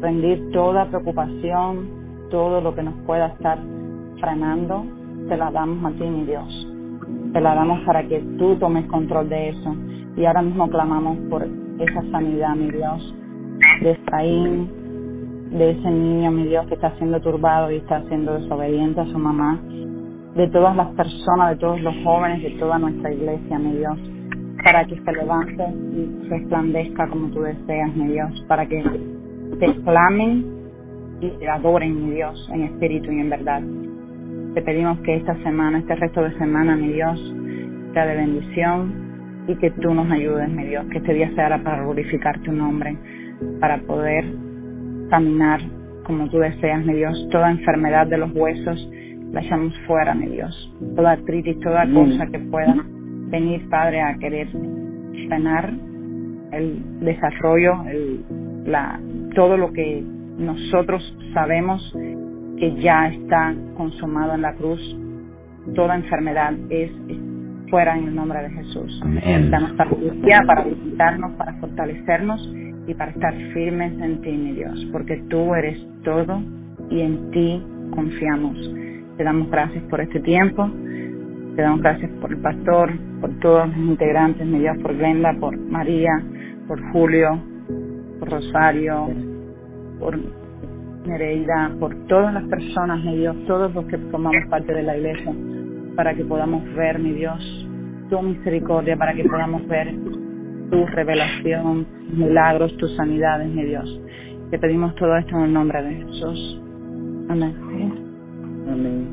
rendir 0.00 0.50
toda 0.52 0.86
preocupación, 0.86 1.88
todo 2.30 2.60
lo 2.60 2.74
que 2.74 2.82
nos 2.82 2.94
pueda 3.06 3.28
estar 3.28 3.58
frenando, 4.20 4.84
te 5.28 5.36
la 5.36 5.50
damos 5.50 5.84
a 5.84 5.96
ti, 5.96 6.04
mi 6.04 6.24
Dios. 6.24 6.66
Te 7.32 7.40
la 7.40 7.54
damos 7.54 7.80
para 7.84 8.06
que 8.06 8.20
tú 8.38 8.56
tomes 8.56 8.86
control 8.86 9.28
de 9.28 9.50
eso. 9.50 9.74
Y 10.16 10.24
ahora 10.24 10.42
mismo 10.42 10.68
clamamos 10.68 11.18
por 11.30 11.42
esa 11.44 12.02
sanidad, 12.10 12.54
mi 12.56 12.70
Dios, 12.70 13.14
de 13.82 13.90
Efraín, 13.92 14.70
de 15.50 15.70
ese 15.70 15.90
niño, 15.90 16.30
mi 16.30 16.44
Dios, 16.44 16.66
que 16.66 16.74
está 16.74 16.90
siendo 16.96 17.20
turbado 17.20 17.70
y 17.70 17.76
está 17.76 18.02
siendo 18.08 18.34
desobediente 18.34 19.00
a 19.00 19.06
su 19.06 19.18
mamá, 19.18 19.60
de 20.34 20.48
todas 20.48 20.76
las 20.76 20.88
personas, 20.88 21.50
de 21.50 21.56
todos 21.56 21.80
los 21.80 21.94
jóvenes, 22.04 22.42
de 22.42 22.50
toda 22.58 22.78
nuestra 22.78 23.12
iglesia, 23.12 23.58
mi 23.58 23.72
Dios, 23.76 23.98
para 24.64 24.84
que 24.84 24.96
se 24.96 25.12
levante 25.12 25.64
y 25.92 26.28
resplandezca 26.28 27.08
como 27.08 27.28
tú 27.28 27.42
deseas, 27.42 27.94
mi 27.96 28.08
Dios, 28.08 28.44
para 28.48 28.66
que 28.66 28.82
te 29.58 29.74
clamen 29.82 30.44
y 31.20 31.30
te 31.30 31.48
adoren, 31.48 32.06
mi 32.06 32.14
Dios, 32.16 32.48
en 32.52 32.62
espíritu 32.64 33.10
y 33.12 33.20
en 33.20 33.30
verdad. 33.30 33.62
Te 34.54 34.62
pedimos 34.62 34.98
que 35.00 35.16
esta 35.16 35.34
semana, 35.42 35.78
este 35.78 35.94
resto 35.94 36.22
de 36.22 36.36
semana, 36.38 36.76
mi 36.76 36.92
Dios, 36.92 37.18
sea 37.92 38.06
de 38.06 38.16
bendición 38.16 38.92
y 39.46 39.54
que 39.56 39.70
tú 39.70 39.94
nos 39.94 40.10
ayudes, 40.10 40.48
mi 40.50 40.64
Dios, 40.64 40.84
que 40.90 40.98
este 40.98 41.14
día 41.14 41.30
sea 41.34 41.62
para 41.62 41.82
glorificar 41.82 42.38
tu 42.40 42.52
nombre, 42.52 42.96
para 43.60 43.78
poder 43.78 44.24
caminar 45.10 45.60
como 46.04 46.28
tú 46.28 46.38
deseas, 46.38 46.84
mi 46.84 46.94
Dios. 46.94 47.28
Toda 47.30 47.50
enfermedad 47.50 48.06
de 48.06 48.18
los 48.18 48.34
huesos 48.34 48.90
la 49.32 49.40
echamos 49.40 49.72
fuera, 49.86 50.14
mi 50.14 50.26
Dios. 50.26 50.74
Toda 50.96 51.12
artritis, 51.12 51.60
toda 51.60 51.86
cosa 51.86 52.26
que 52.26 52.38
pueda 52.38 52.84
venir, 53.28 53.68
Padre, 53.68 54.00
a 54.00 54.16
querer 54.18 54.48
sanar 55.28 55.72
el 56.52 57.00
desarrollo, 57.00 57.84
el, 57.86 58.24
la, 58.66 59.00
todo 59.34 59.56
lo 59.56 59.72
que 59.72 60.02
nosotros 60.38 61.02
sabemos 61.34 61.92
que 62.58 62.74
ya 62.80 63.08
está 63.08 63.54
consumado 63.76 64.34
en 64.34 64.42
la 64.42 64.54
cruz. 64.54 64.80
Toda 65.74 65.96
enfermedad 65.96 66.54
es 66.70 66.90
fuera 67.70 67.96
en 67.96 68.08
el 68.08 68.14
nombre 68.14 68.42
de 68.42 68.50
Jesús. 68.50 69.00
Danos 69.50 69.76
sabiduría 69.76 70.42
para 70.46 70.64
visitarnos, 70.64 71.32
para 71.32 71.52
fortalecernos 71.54 72.40
y 72.86 72.94
para 72.94 73.10
estar 73.10 73.34
firmes 73.52 73.92
en 74.00 74.22
ti, 74.22 74.30
mi 74.30 74.52
Dios, 74.52 74.88
porque 74.92 75.22
tú 75.28 75.54
eres 75.54 75.78
todo 76.04 76.40
y 76.90 77.00
en 77.00 77.30
ti 77.30 77.62
confiamos. 77.94 78.56
Te 79.16 79.24
damos 79.24 79.50
gracias 79.50 79.82
por 79.84 80.00
este 80.00 80.20
tiempo, 80.20 80.70
te 81.58 81.62
damos 81.62 81.80
gracias 81.80 82.08
por 82.20 82.30
el 82.30 82.38
pastor, 82.38 82.88
por 83.20 83.30
todos 83.40 83.66
los 83.66 83.76
integrantes, 83.78 84.46
mi 84.46 84.60
Dios, 84.60 84.76
por 84.80 84.96
Glenda, 84.96 85.34
por 85.40 85.58
María, 85.58 86.12
por 86.68 86.80
Julio, 86.92 87.30
por 88.20 88.30
Rosario, 88.30 89.08
por 89.98 90.16
Nereida, 91.04 91.72
por 91.80 91.96
todas 92.06 92.32
las 92.32 92.44
personas, 92.44 93.02
mi 93.04 93.16
Dios, 93.16 93.34
todos 93.48 93.74
los 93.74 93.86
que 93.86 93.98
formamos 93.98 94.36
parte 94.48 94.72
de 94.72 94.84
la 94.84 94.96
iglesia, 94.96 95.34
para 95.96 96.14
que 96.14 96.24
podamos 96.24 96.62
ver, 96.76 97.00
mi 97.00 97.10
Dios, 97.14 97.40
tu 98.08 98.22
misericordia, 98.22 98.96
para 98.96 99.12
que 99.14 99.24
podamos 99.24 99.66
ver 99.66 99.92
tu 100.70 100.86
revelación, 100.86 101.88
milagros, 102.12 102.76
tus 102.76 102.94
sanidades, 102.94 103.48
mi 103.48 103.64
Dios. 103.64 104.00
Te 104.52 104.60
pedimos 104.60 104.94
todo 104.94 105.16
esto 105.16 105.36
en 105.36 105.42
el 105.42 105.52
nombre 105.52 105.82
de 105.82 105.92
Jesús. 105.96 106.62
Amén. 107.28 107.56
Amén. 108.68 109.08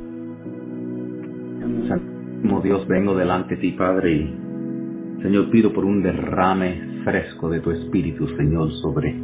Dios, 2.46 2.88
vengo 2.88 3.16
delante 3.16 3.56
de 3.56 3.62
ti, 3.62 3.72
Padre, 3.72 4.12
y 4.12 5.22
Señor, 5.22 5.50
pido 5.50 5.74
por 5.74 5.84
un 5.84 6.04
derrame 6.04 7.02
fresco 7.04 7.50
de 7.50 7.60
tu 7.60 7.72
Espíritu, 7.72 8.28
Señor, 8.38 8.72
sobre 8.84 9.16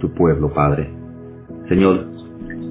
tu 0.00 0.14
pueblo, 0.14 0.52
Padre. 0.54 0.88
Señor, 1.68 2.06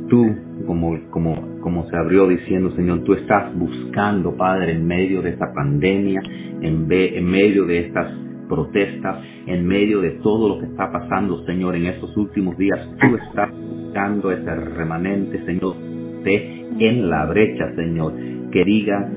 tú, 0.10 0.26
como, 0.66 0.98
como, 1.10 1.60
como 1.60 1.90
se 1.90 1.98
abrió 1.98 2.28
diciendo, 2.28 2.72
Señor, 2.72 3.04
tú 3.04 3.14
estás 3.14 3.54
buscando, 3.54 4.36
Padre, 4.38 4.74
en 4.74 4.88
medio 4.88 5.22
de 5.22 5.32
esta 5.32 5.54
pandemia, 5.54 6.22
en, 6.62 6.88
en 6.90 7.26
medio 7.26 7.66
de 7.66 7.88
estas 7.88 8.14
protestas, 8.48 9.22
en 9.46 9.68
medio 9.68 10.00
de 10.00 10.12
todo 10.24 10.48
lo 10.48 10.60
que 10.60 10.68
está 10.68 10.90
pasando, 10.90 11.44
Señor, 11.46 11.76
en 11.76 11.88
estos 11.88 12.16
últimos 12.16 12.58
días, 12.58 12.80
tú 13.02 13.18
estás 13.18 13.52
buscando 13.52 14.32
ese 14.32 14.56
remanente, 14.56 15.44
Señor, 15.46 15.76
de 16.24 16.62
en 16.80 17.10
la 17.10 17.26
brecha, 17.26 17.76
Señor, 17.76 18.14
que 18.52 18.64
diga, 18.64 19.10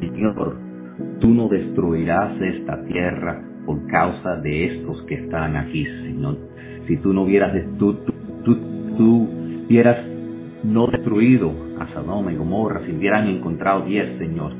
Señor, 0.00 0.56
tú 1.20 1.28
no 1.28 1.48
destruirás 1.48 2.40
esta 2.40 2.82
tierra 2.84 3.42
por 3.66 3.86
causa 3.86 4.36
de 4.36 4.66
estos 4.66 5.02
que 5.04 5.14
están 5.14 5.56
aquí, 5.56 5.84
Señor. 5.84 6.38
Si 6.86 6.96
tú 6.98 7.12
no 7.12 7.22
hubieras, 7.22 7.52
tú, 7.78 7.94
tú, 7.94 8.12
tú, 8.44 8.56
tú 8.96 9.28
hubieras 9.68 9.98
no 10.64 10.86
destruido 10.88 11.52
a 11.78 11.86
Sodoma 11.94 12.32
y 12.32 12.36
Gomorra, 12.36 12.84
si 12.84 12.92
hubieran 12.92 13.28
encontrado 13.28 13.84
diez, 13.86 14.18
Señor. 14.18 14.52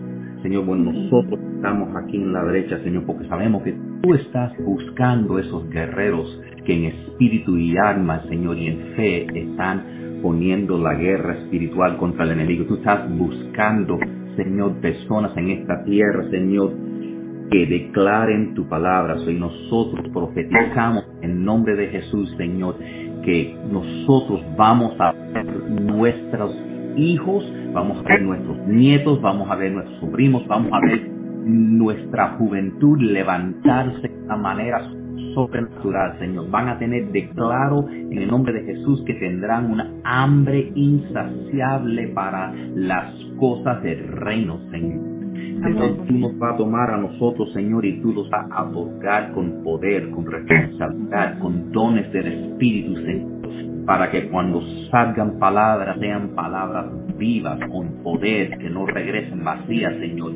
Señor, 0.43 0.65
bueno, 0.65 0.93
nosotros 0.93 1.39
estamos 1.57 1.95
aquí 1.97 2.17
en 2.17 2.33
la 2.33 2.43
brecha, 2.45 2.79
Señor, 2.83 3.05
porque 3.05 3.29
sabemos 3.29 3.63
que 3.63 3.75
tú 4.03 4.15
estás 4.15 4.53
buscando 4.65 5.39
esos 5.39 5.69
guerreros 5.69 6.41
que 6.65 6.75
en 6.75 6.85
espíritu 6.85 7.57
y 7.59 7.77
alma, 7.77 8.23
Señor, 8.29 8.57
y 8.57 8.69
en 8.69 8.79
fe 8.97 9.27
están 9.39 9.83
poniendo 10.23 10.79
la 10.79 10.95
guerra 10.95 11.35
espiritual 11.35 11.97
contra 11.99 12.25
el 12.25 12.33
enemigo. 12.33 12.65
Tú 12.65 12.77
estás 12.77 13.11
buscando, 13.17 13.99
Señor, 14.37 14.81
personas 14.81 15.37
en 15.37 15.51
esta 15.51 15.85
tierra, 15.85 16.29
Señor, 16.31 16.73
que 17.51 17.67
declaren 17.67 18.55
tu 18.55 18.69
palabra. 18.69 19.17
Y 19.27 19.35
nosotros 19.35 20.09
profetizamos 20.13 21.05
en 21.23 21.45
nombre 21.45 21.75
de 21.77 21.89
Jesús, 21.89 22.33
Señor, 22.37 22.77
que 23.25 23.57
nosotros 23.71 24.41
vamos 24.57 24.95
a 24.99 25.13
ver 25.13 25.47
nuestros 25.71 26.55
hijos, 26.97 27.45
vamos 27.73 27.99
a 27.99 28.09
ver 28.09 28.23
nuestros 28.23 28.59
nietos, 28.67 29.21
vamos 29.21 29.51
a 29.51 29.57
ver 29.57 29.73
nuestros 29.73 30.01
sobrinos, 30.01 30.47
vamos 30.47 30.73
a 30.73 30.81
ver 30.87 31.09
nuestra 31.45 32.37
juventud 32.39 32.99
levantarse 33.01 34.09
de 34.09 34.25
una 34.25 34.37
manera 34.37 35.00
sobrenatural, 35.35 36.19
Señor. 36.19 36.51
Van 36.51 36.69
a 36.69 36.79
tener 36.79 37.11
de 37.13 37.29
claro 37.31 37.89
en 37.89 38.19
el 38.19 38.29
nombre 38.29 38.53
de 38.53 38.65
Jesús 38.65 39.03
que 39.07 39.15
tendrán 39.15 39.71
una 39.71 39.91
hambre 40.05 40.73
insaciable 40.75 42.09
para 42.09 42.53
las 42.75 43.15
cosas 43.39 43.83
del 43.83 44.07
reino, 44.09 44.59
Señor. 44.71 45.11
Entonces 45.63 46.07
tú 46.07 46.15
nos 46.15 46.39
vas 46.39 46.55
a 46.55 46.57
tomar 46.57 46.91
a 46.91 46.97
nosotros, 46.97 47.53
Señor, 47.53 47.85
y 47.85 48.01
tú 48.01 48.13
nos 48.13 48.31
vas 48.31 48.47
a 48.51 48.65
otorgar 48.65 49.33
con 49.33 49.63
poder, 49.63 50.11
con 50.11 50.25
responsabilidad, 50.25 51.39
con 51.39 51.71
dones 51.71 52.11
del 52.13 52.27
Espíritu, 52.27 52.97
Señor 52.97 53.41
para 53.91 54.09
que 54.09 54.29
cuando 54.29 54.63
salgan 54.91 55.39
palabras 55.41 55.99
sean 55.99 56.29
palabras 56.37 56.87
vivas, 57.19 57.59
con 57.73 58.03
poder, 58.05 58.57
que 58.59 58.71
no 58.71 58.87
regresen 58.87 59.43
vacías, 59.43 59.95
Señor. 59.99 60.33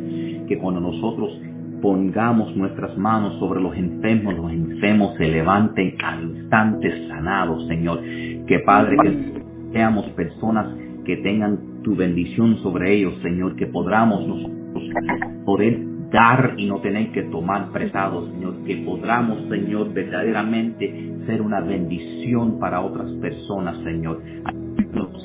Que 0.49 0.59
cuando 0.59 0.81
nosotros 0.81 1.41
pongamos 1.85 2.57
nuestras 2.57 2.97
manos 2.97 3.39
sobre 3.39 3.61
los 3.61 3.77
enfermos, 3.77 4.35
los 4.35 4.51
enfermos 4.51 5.19
se 5.19 5.29
levanten 5.29 5.95
al 6.03 6.23
instante 6.23 7.09
sanados, 7.09 7.69
Señor. 7.69 8.01
Que 8.47 8.61
Padre, 8.65 8.97
que 9.03 9.43
seamos 9.71 10.07
personas 10.13 10.67
que 11.05 11.19
tengan 11.19 11.83
tu 11.83 11.95
bendición 11.95 12.57
sobre 12.63 12.95
ellos, 12.95 13.21
Señor, 13.21 13.55
que 13.57 13.67
podamos 13.67 14.27
nosotros 14.27 14.83
poder 15.45 15.79
dar 16.11 16.55
y 16.57 16.65
no 16.65 16.81
tener 16.81 17.13
que 17.13 17.25
tomar 17.25 17.71
prestado, 17.71 18.31
Señor, 18.31 18.65
que 18.65 18.77
podamos, 18.77 19.43
Señor, 19.51 19.93
verdaderamente 19.93 21.13
ser 21.27 21.43
una 21.43 21.61
bendición 21.61 22.59
para 22.59 22.81
otras 22.81 23.11
personas, 23.21 23.77
Señor. 23.85 24.23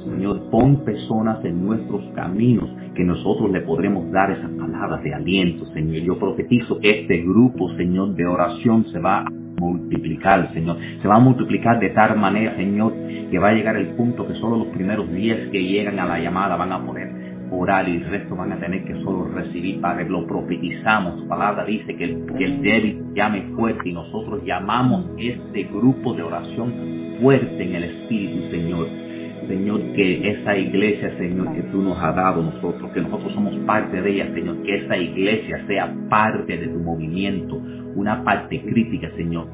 Señor, 0.04 0.50
pon 0.52 0.84
personas 0.84 1.45
en 1.45 1.65
nuestros 1.65 2.04
caminos 2.15 2.69
que 2.95 3.04
nosotros 3.04 3.52
le 3.52 3.62
podremos 3.62 4.12
dar 4.12 4.32
esas 4.32 4.52
palabras 4.52 5.04
de 5.04 5.13
aliento, 5.13 5.65
Señor. 5.73 6.04
Yo 6.04 6.19
profetizo 6.19 6.80
este 6.82 7.21
grupo, 7.21 7.73
Señor, 7.75 8.15
de 8.15 8.25
oración 8.25 8.86
se 8.91 8.99
va 8.99 9.19
a 9.19 9.30
multiplicar, 9.30 10.54
Señor. 10.54 10.78
Se 11.02 11.08
va 11.08 11.15
a 11.15 11.19
multiplicar 11.19 11.80
de 11.80 11.89
tal 11.89 12.17
manera, 12.17 12.56
Señor, 12.56 12.93
que 13.30 13.39
va 13.39 13.49
a 13.49 13.54
llegar 13.54 13.75
el 13.78 13.88
punto 13.89 14.28
que 14.28 14.34
solo 14.36 14.58
los 14.58 14.67
primeros 14.67 15.12
diez 15.12 15.49
que 15.49 15.63
llegan 15.63 15.99
a 15.99 16.06
la 16.06 16.19
llamada 16.19 16.56
van 16.56 16.71
a 16.71 16.86
poder 16.86 17.30
orar 17.52 17.88
y 17.89 17.97
el 17.97 18.06
resto 18.06 18.36
van 18.36 18.52
a 18.52 18.58
tener 18.58 18.84
que 18.84 18.93
solo 19.02 19.28
recibir, 19.34 19.82
Padre, 19.82 20.08
lo 20.10 20.25
profetizamos. 20.25 21.21
Tu 21.21 21.28
palabra 21.28 21.65
dice 21.65 21.95
que 21.95 22.04
el, 22.04 22.25
que 22.38 22.45
el 22.45 22.62
débil 22.62 23.04
llame 23.13 23.41
fuerte 23.56 23.89
y 23.89 23.93
nosotros 23.93 24.43
llamamos 24.45 25.10
este 25.17 25.63
grupo 25.63 26.13
de 26.13 26.23
oración 26.23 26.73
fuerte 27.19 27.63
en 27.63 27.75
el 27.75 27.84
Espíritu, 27.86 28.49
Señor. 28.52 29.09
Señor, 29.49 29.81
que 29.93 30.29
esa 30.29 30.55
iglesia, 30.55 31.17
Señor, 31.17 31.55
que 31.55 31.63
tú 31.63 31.81
nos 31.81 31.97
has 31.97 32.15
dado 32.15 32.43
nosotros, 32.43 32.91
que 32.91 33.01
nosotros 33.01 33.33
somos 33.33 33.55
parte 33.65 33.99
de 33.99 34.12
ella, 34.12 34.31
Señor, 34.31 34.62
que 34.62 34.75
esa 34.75 34.95
iglesia 34.95 35.65
sea 35.65 35.91
parte 36.07 36.55
de 36.55 36.67
tu 36.67 36.77
movimiento, 36.77 37.55
una 37.95 38.23
parte 38.23 38.62
crítica, 38.62 39.09
Señor, 39.17 39.47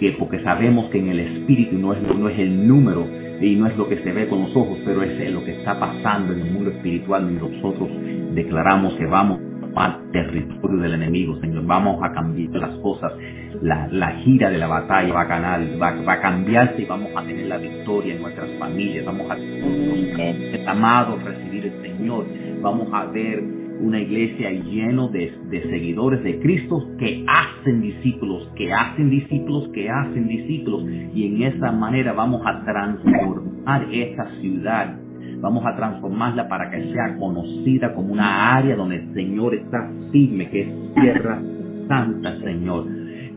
que 0.00 0.10
porque 0.18 0.40
sabemos 0.40 0.90
que 0.90 0.98
en 0.98 1.10
el 1.10 1.20
Espíritu 1.20 1.78
no 1.78 1.92
es, 1.92 2.02
no 2.02 2.28
es 2.28 2.36
el 2.36 2.66
número 2.66 3.06
y 3.40 3.54
no 3.54 3.68
es 3.68 3.76
lo 3.76 3.88
que 3.88 4.02
se 4.02 4.12
ve 4.12 4.28
con 4.28 4.40
los 4.40 4.56
ojos, 4.56 4.80
pero 4.84 5.04
es 5.04 5.32
lo 5.32 5.44
que 5.44 5.52
está 5.52 5.78
pasando 5.78 6.32
en 6.32 6.40
el 6.40 6.50
mundo 6.50 6.70
espiritual 6.70 7.30
y 7.30 7.34
nosotros 7.34 7.88
declaramos 8.34 8.94
que 8.94 9.06
vamos 9.06 9.38
al 9.80 10.10
territorio 10.12 10.78
del 10.78 10.94
enemigo, 10.94 11.38
Señor, 11.40 11.64
vamos 11.66 12.02
a 12.02 12.12
cambiar 12.12 12.50
las 12.50 12.78
cosas, 12.78 13.12
la, 13.62 13.88
la 13.88 14.10
gira 14.22 14.50
de 14.50 14.58
la 14.58 14.66
batalla 14.66 15.12
va 15.12 15.22
a 15.22 15.26
ganar, 15.26 15.60
va, 15.80 15.94
va, 16.06 16.12
a 16.14 16.20
cambiarse 16.20 16.82
y 16.82 16.84
vamos 16.84 17.10
a 17.16 17.22
tener 17.22 17.46
la 17.46 17.58
victoria 17.58 18.14
en 18.14 18.22
nuestras 18.22 18.50
familias, 18.58 19.04
vamos 19.04 19.30
a, 19.30 20.70
amados, 20.70 21.22
recibir 21.24 21.66
el 21.66 21.82
Señor, 21.82 22.26
vamos 22.60 22.88
a 22.92 23.06
ver 23.06 23.42
una 23.80 24.00
iglesia 24.00 24.50
lleno 24.50 25.08
de, 25.08 25.32
seguidores 25.70 26.22
de 26.22 26.40
Cristo 26.40 26.84
que 26.98 27.24
hacen 27.26 27.80
discípulos, 27.80 28.48
que 28.56 28.72
hacen 28.72 29.10
discípulos, 29.10 29.68
que 29.72 29.88
hacen 29.88 30.28
discípulos. 30.28 30.84
Y 31.14 31.26
en 31.26 31.42
esa 31.42 31.72
manera 31.72 32.12
vamos 32.12 32.42
a 32.44 32.64
transformar 32.64 33.86
esta 33.92 34.30
ciudad. 34.40 34.98
Vamos 35.40 35.64
a 35.66 35.76
transformarla 35.76 36.48
para 36.48 36.70
que 36.70 36.92
sea 36.92 37.16
conocida 37.18 37.94
como 37.94 38.12
una 38.12 38.56
área 38.56 38.76
donde 38.76 38.96
el 38.96 39.14
Señor 39.14 39.54
está 39.54 39.90
firme, 40.12 40.48
que 40.50 40.62
es 40.62 40.94
tierra 40.94 41.38
santa, 41.86 42.38
Señor. 42.40 42.86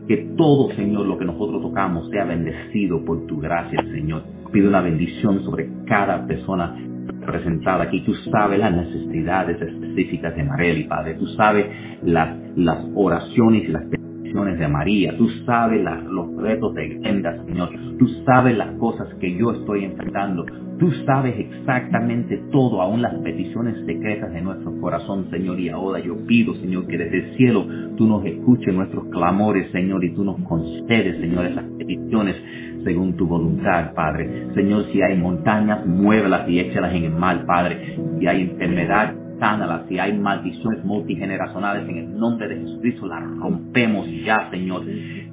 Que 0.08 0.34
todo, 0.36 0.74
Señor, 0.74 1.06
lo 1.06 1.16
que 1.16 1.24
nosotros 1.24 1.62
tocamos 1.62 2.10
sea 2.10 2.24
bendecido 2.24 3.04
por 3.04 3.26
tu 3.26 3.38
gracia, 3.38 3.82
Señor. 3.84 4.22
Pido 4.52 4.68
una 4.68 4.80
bendición 4.80 5.44
sobre 5.44 5.68
cada 5.86 6.26
persona 6.26 6.76
presentada 7.24 7.84
aquí. 7.84 8.00
Tú 8.00 8.12
sabes 8.30 8.58
las 8.58 8.74
necesidades 8.74 9.62
específicas 9.62 10.34
de 10.34 10.42
Marely, 10.42 10.84
Padre. 10.84 11.14
Tú 11.14 11.26
sabes 11.36 11.66
las, 12.02 12.36
las 12.56 12.84
oraciones 12.94 13.64
y 13.64 13.68
las 13.68 13.84
peticiones 13.84 14.58
de 14.58 14.68
María, 14.68 15.16
tú 15.18 15.28
sabes 15.44 15.82
los 15.82 16.36
retos 16.36 16.74
de 16.74 16.88
Glenda, 16.88 17.36
Señor, 17.44 17.68
tú 17.98 18.08
sabes 18.24 18.56
las 18.56 18.72
cosas 18.78 19.06
que 19.20 19.36
yo 19.36 19.52
estoy 19.52 19.84
enfrentando, 19.84 20.46
tú 20.82 20.90
sabes 21.06 21.38
exactamente 21.38 22.42
todo, 22.50 22.82
aún 22.82 23.02
las 23.02 23.14
peticiones 23.14 23.76
secretas 23.86 24.32
de 24.32 24.40
nuestro 24.40 24.74
corazón, 24.80 25.26
Señor, 25.30 25.60
y 25.60 25.68
ahora 25.68 26.00
yo 26.00 26.16
pido, 26.26 26.54
Señor, 26.54 26.88
que 26.88 26.98
desde 26.98 27.18
el 27.18 27.36
cielo 27.36 27.64
tú 27.96 28.08
nos 28.08 28.24
escuches 28.24 28.74
nuestros 28.74 29.04
clamores, 29.04 29.70
Señor, 29.70 30.04
y 30.04 30.12
tú 30.12 30.24
nos 30.24 30.40
concedes, 30.42 31.20
Señor, 31.20 31.46
esas 31.46 31.66
peticiones 31.78 32.34
según 32.82 33.16
tu 33.16 33.28
voluntad, 33.28 33.94
Padre. 33.94 34.28
Señor, 34.54 34.86
si 34.90 35.00
hay 35.00 35.16
montañas, 35.16 35.86
muévelas 35.86 36.48
y 36.48 36.58
échalas 36.58 36.92
en 36.92 37.04
el 37.04 37.12
mal, 37.12 37.46
Padre. 37.46 37.96
Si 38.18 38.26
hay 38.26 38.42
enfermedad, 38.42 39.14
sánalas. 39.38 39.82
Si 39.88 40.00
hay 40.00 40.18
maldiciones 40.18 40.84
multigeneracionales, 40.84 41.88
en 41.88 41.96
el 41.96 42.18
nombre 42.18 42.48
de 42.48 42.56
Jesucristo 42.56 43.06
las 43.06 43.22
rompemos 43.38 44.08
ya, 44.24 44.50
Señor. 44.50 44.82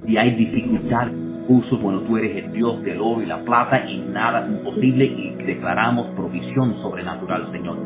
Si 0.05 0.15
hay 0.15 0.35
dificultad, 0.35 1.07
uso, 1.49 1.77
bueno, 1.79 2.01
tú 2.01 2.15
eres 2.17 2.45
el 2.45 2.53
Dios 2.53 2.81
del 2.83 3.01
oro 3.01 3.21
y 3.21 3.25
la 3.25 3.43
plata 3.43 3.89
y 3.89 3.99
nada 3.99 4.45
es 4.45 4.51
imposible 4.51 5.05
y 5.05 5.35
declaramos 5.43 6.07
provisión 6.15 6.75
sobrenatural, 6.81 7.51
Señor. 7.51 7.77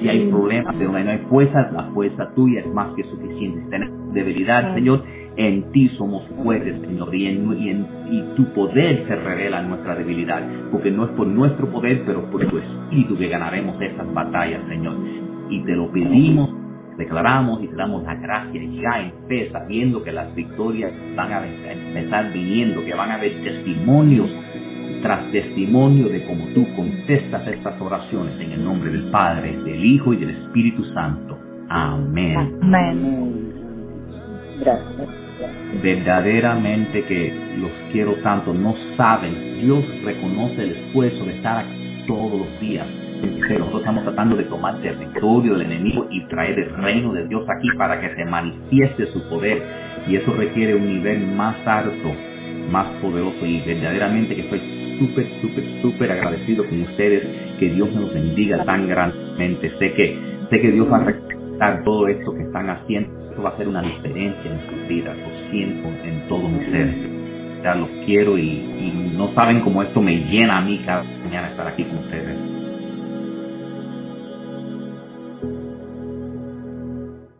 Si 0.00 0.08
hay 0.08 0.30
problemas, 0.30 0.74
pero 0.78 0.90
no 0.90 0.96
hay 0.96 1.18
fuerza, 1.28 1.70
la 1.72 1.84
fuerza 1.92 2.30
tuya 2.34 2.60
es 2.60 2.66
más 2.68 2.94
que 2.94 3.04
suficiente. 3.04 3.62
Si 3.62 3.70
tenemos 3.70 4.14
debilidad, 4.14 4.74
Señor, 4.74 5.04
en 5.36 5.70
ti 5.72 5.88
somos 5.98 6.26
fuertes, 6.42 6.80
Señor, 6.80 7.14
y, 7.14 7.26
en, 7.26 7.86
y, 8.10 8.22
tu 8.36 8.52
poder 8.54 9.04
se 9.06 9.14
revela 9.14 9.60
en 9.60 9.68
nuestra 9.68 9.94
debilidad, 9.94 10.42
porque 10.70 10.90
no 10.90 11.04
es 11.04 11.10
por 11.10 11.26
nuestro 11.26 11.70
poder, 11.70 12.02
pero 12.06 12.30
por 12.30 12.46
tu 12.46 12.58
espíritu 12.58 13.16
que 13.18 13.28
ganaremos 13.28 13.80
esas 13.80 14.12
batallas, 14.14 14.62
Señor. 14.68 14.94
Y 15.50 15.62
te 15.64 15.76
lo 15.76 15.90
pedimos, 15.90 16.50
declaramos 17.00 17.62
y 17.62 17.68
te 17.68 17.74
damos 17.74 18.04
la 18.04 18.14
gracia 18.14 18.60
ya 18.62 19.00
en 19.00 19.12
fe, 19.26 19.50
sabiendo 19.50 20.04
que 20.04 20.12
las 20.12 20.32
victorias 20.34 20.92
van 21.16 21.32
a 21.32 21.42
empezar 21.46 22.32
viniendo, 22.32 22.84
que 22.84 22.94
van 22.94 23.10
a 23.10 23.14
haber 23.14 23.32
testimonios 23.42 24.30
tras 25.02 25.30
testimonio 25.32 26.08
de 26.08 26.22
cómo 26.24 26.44
tú 26.54 26.66
contestas 26.76 27.46
estas 27.48 27.80
oraciones 27.80 28.38
en 28.38 28.52
el 28.52 28.64
nombre 28.64 28.90
del 28.90 29.10
Padre, 29.10 29.56
del 29.56 29.84
Hijo 29.84 30.12
y 30.12 30.18
del 30.18 30.30
Espíritu 30.30 30.84
Santo. 30.92 31.38
Amén. 31.70 32.36
Amén. 32.62 33.52
Gracias. 34.60 35.08
Verdaderamente 35.82 37.02
que 37.04 37.32
los 37.58 37.70
quiero 37.92 38.14
tanto, 38.16 38.52
no 38.52 38.74
saben, 38.96 39.60
Dios 39.62 39.84
reconoce 40.04 40.64
el 40.64 40.72
esfuerzo 40.72 41.24
de 41.24 41.36
estar 41.36 41.64
aquí 41.64 42.04
todos 42.06 42.40
los 42.40 42.60
días. 42.60 42.86
Nosotros 43.20 43.80
estamos 43.80 44.04
tratando 44.04 44.36
de 44.36 44.44
tomar 44.44 44.80
territorio 44.80 45.54
del 45.54 45.62
enemigo 45.62 46.06
y 46.10 46.24
traer 46.26 46.58
el 46.58 46.74
reino 46.76 47.12
de 47.12 47.26
Dios 47.26 47.44
aquí 47.48 47.68
para 47.76 48.00
que 48.00 48.14
se 48.14 48.24
manifieste 48.24 49.06
su 49.06 49.28
poder. 49.28 49.62
Y 50.08 50.16
eso 50.16 50.32
requiere 50.34 50.74
un 50.74 50.88
nivel 50.88 51.26
más 51.36 51.56
alto, 51.66 52.12
más 52.70 52.86
poderoso 53.02 53.44
y 53.44 53.60
verdaderamente 53.60 54.34
que 54.34 54.42
estoy 54.42 54.60
súper, 54.98 55.26
súper, 55.40 55.64
súper 55.82 56.12
agradecido 56.12 56.64
con 56.66 56.80
ustedes. 56.82 57.26
Que 57.58 57.70
Dios 57.70 57.92
nos 57.92 58.12
bendiga 58.14 58.64
tan 58.64 58.88
grandemente. 58.88 59.70
Sé 59.78 59.92
que, 59.92 60.18
sé 60.48 60.60
que 60.60 60.70
Dios 60.70 60.90
va 60.90 60.98
a 60.98 61.04
respetar 61.04 61.84
todo 61.84 62.08
esto 62.08 62.32
que 62.34 62.42
están 62.42 62.70
haciendo 62.70 63.20
va 63.40 63.50
a 63.50 63.52
hacer 63.52 63.68
una 63.68 63.82
diferencia 63.82 64.50
en 64.50 64.60
sus 64.68 64.88
vidas, 64.88 65.16
lo 65.16 65.50
siento 65.50 65.88
en 66.04 66.28
todo 66.28 66.48
mi 66.48 66.64
ser. 66.66 66.94
Ya 67.62 67.74
los 67.74 67.88
quiero 68.06 68.38
y, 68.38 68.42
y 68.42 69.12
no 69.16 69.32
saben 69.34 69.60
cómo 69.60 69.82
esto 69.82 70.00
me 70.00 70.16
llena 70.16 70.58
a 70.58 70.60
mí 70.62 70.80
cada 70.84 71.04
mañana 71.24 71.48
estar 71.48 71.66
aquí 71.66 71.84
con 71.84 71.98
ustedes. 71.98 72.59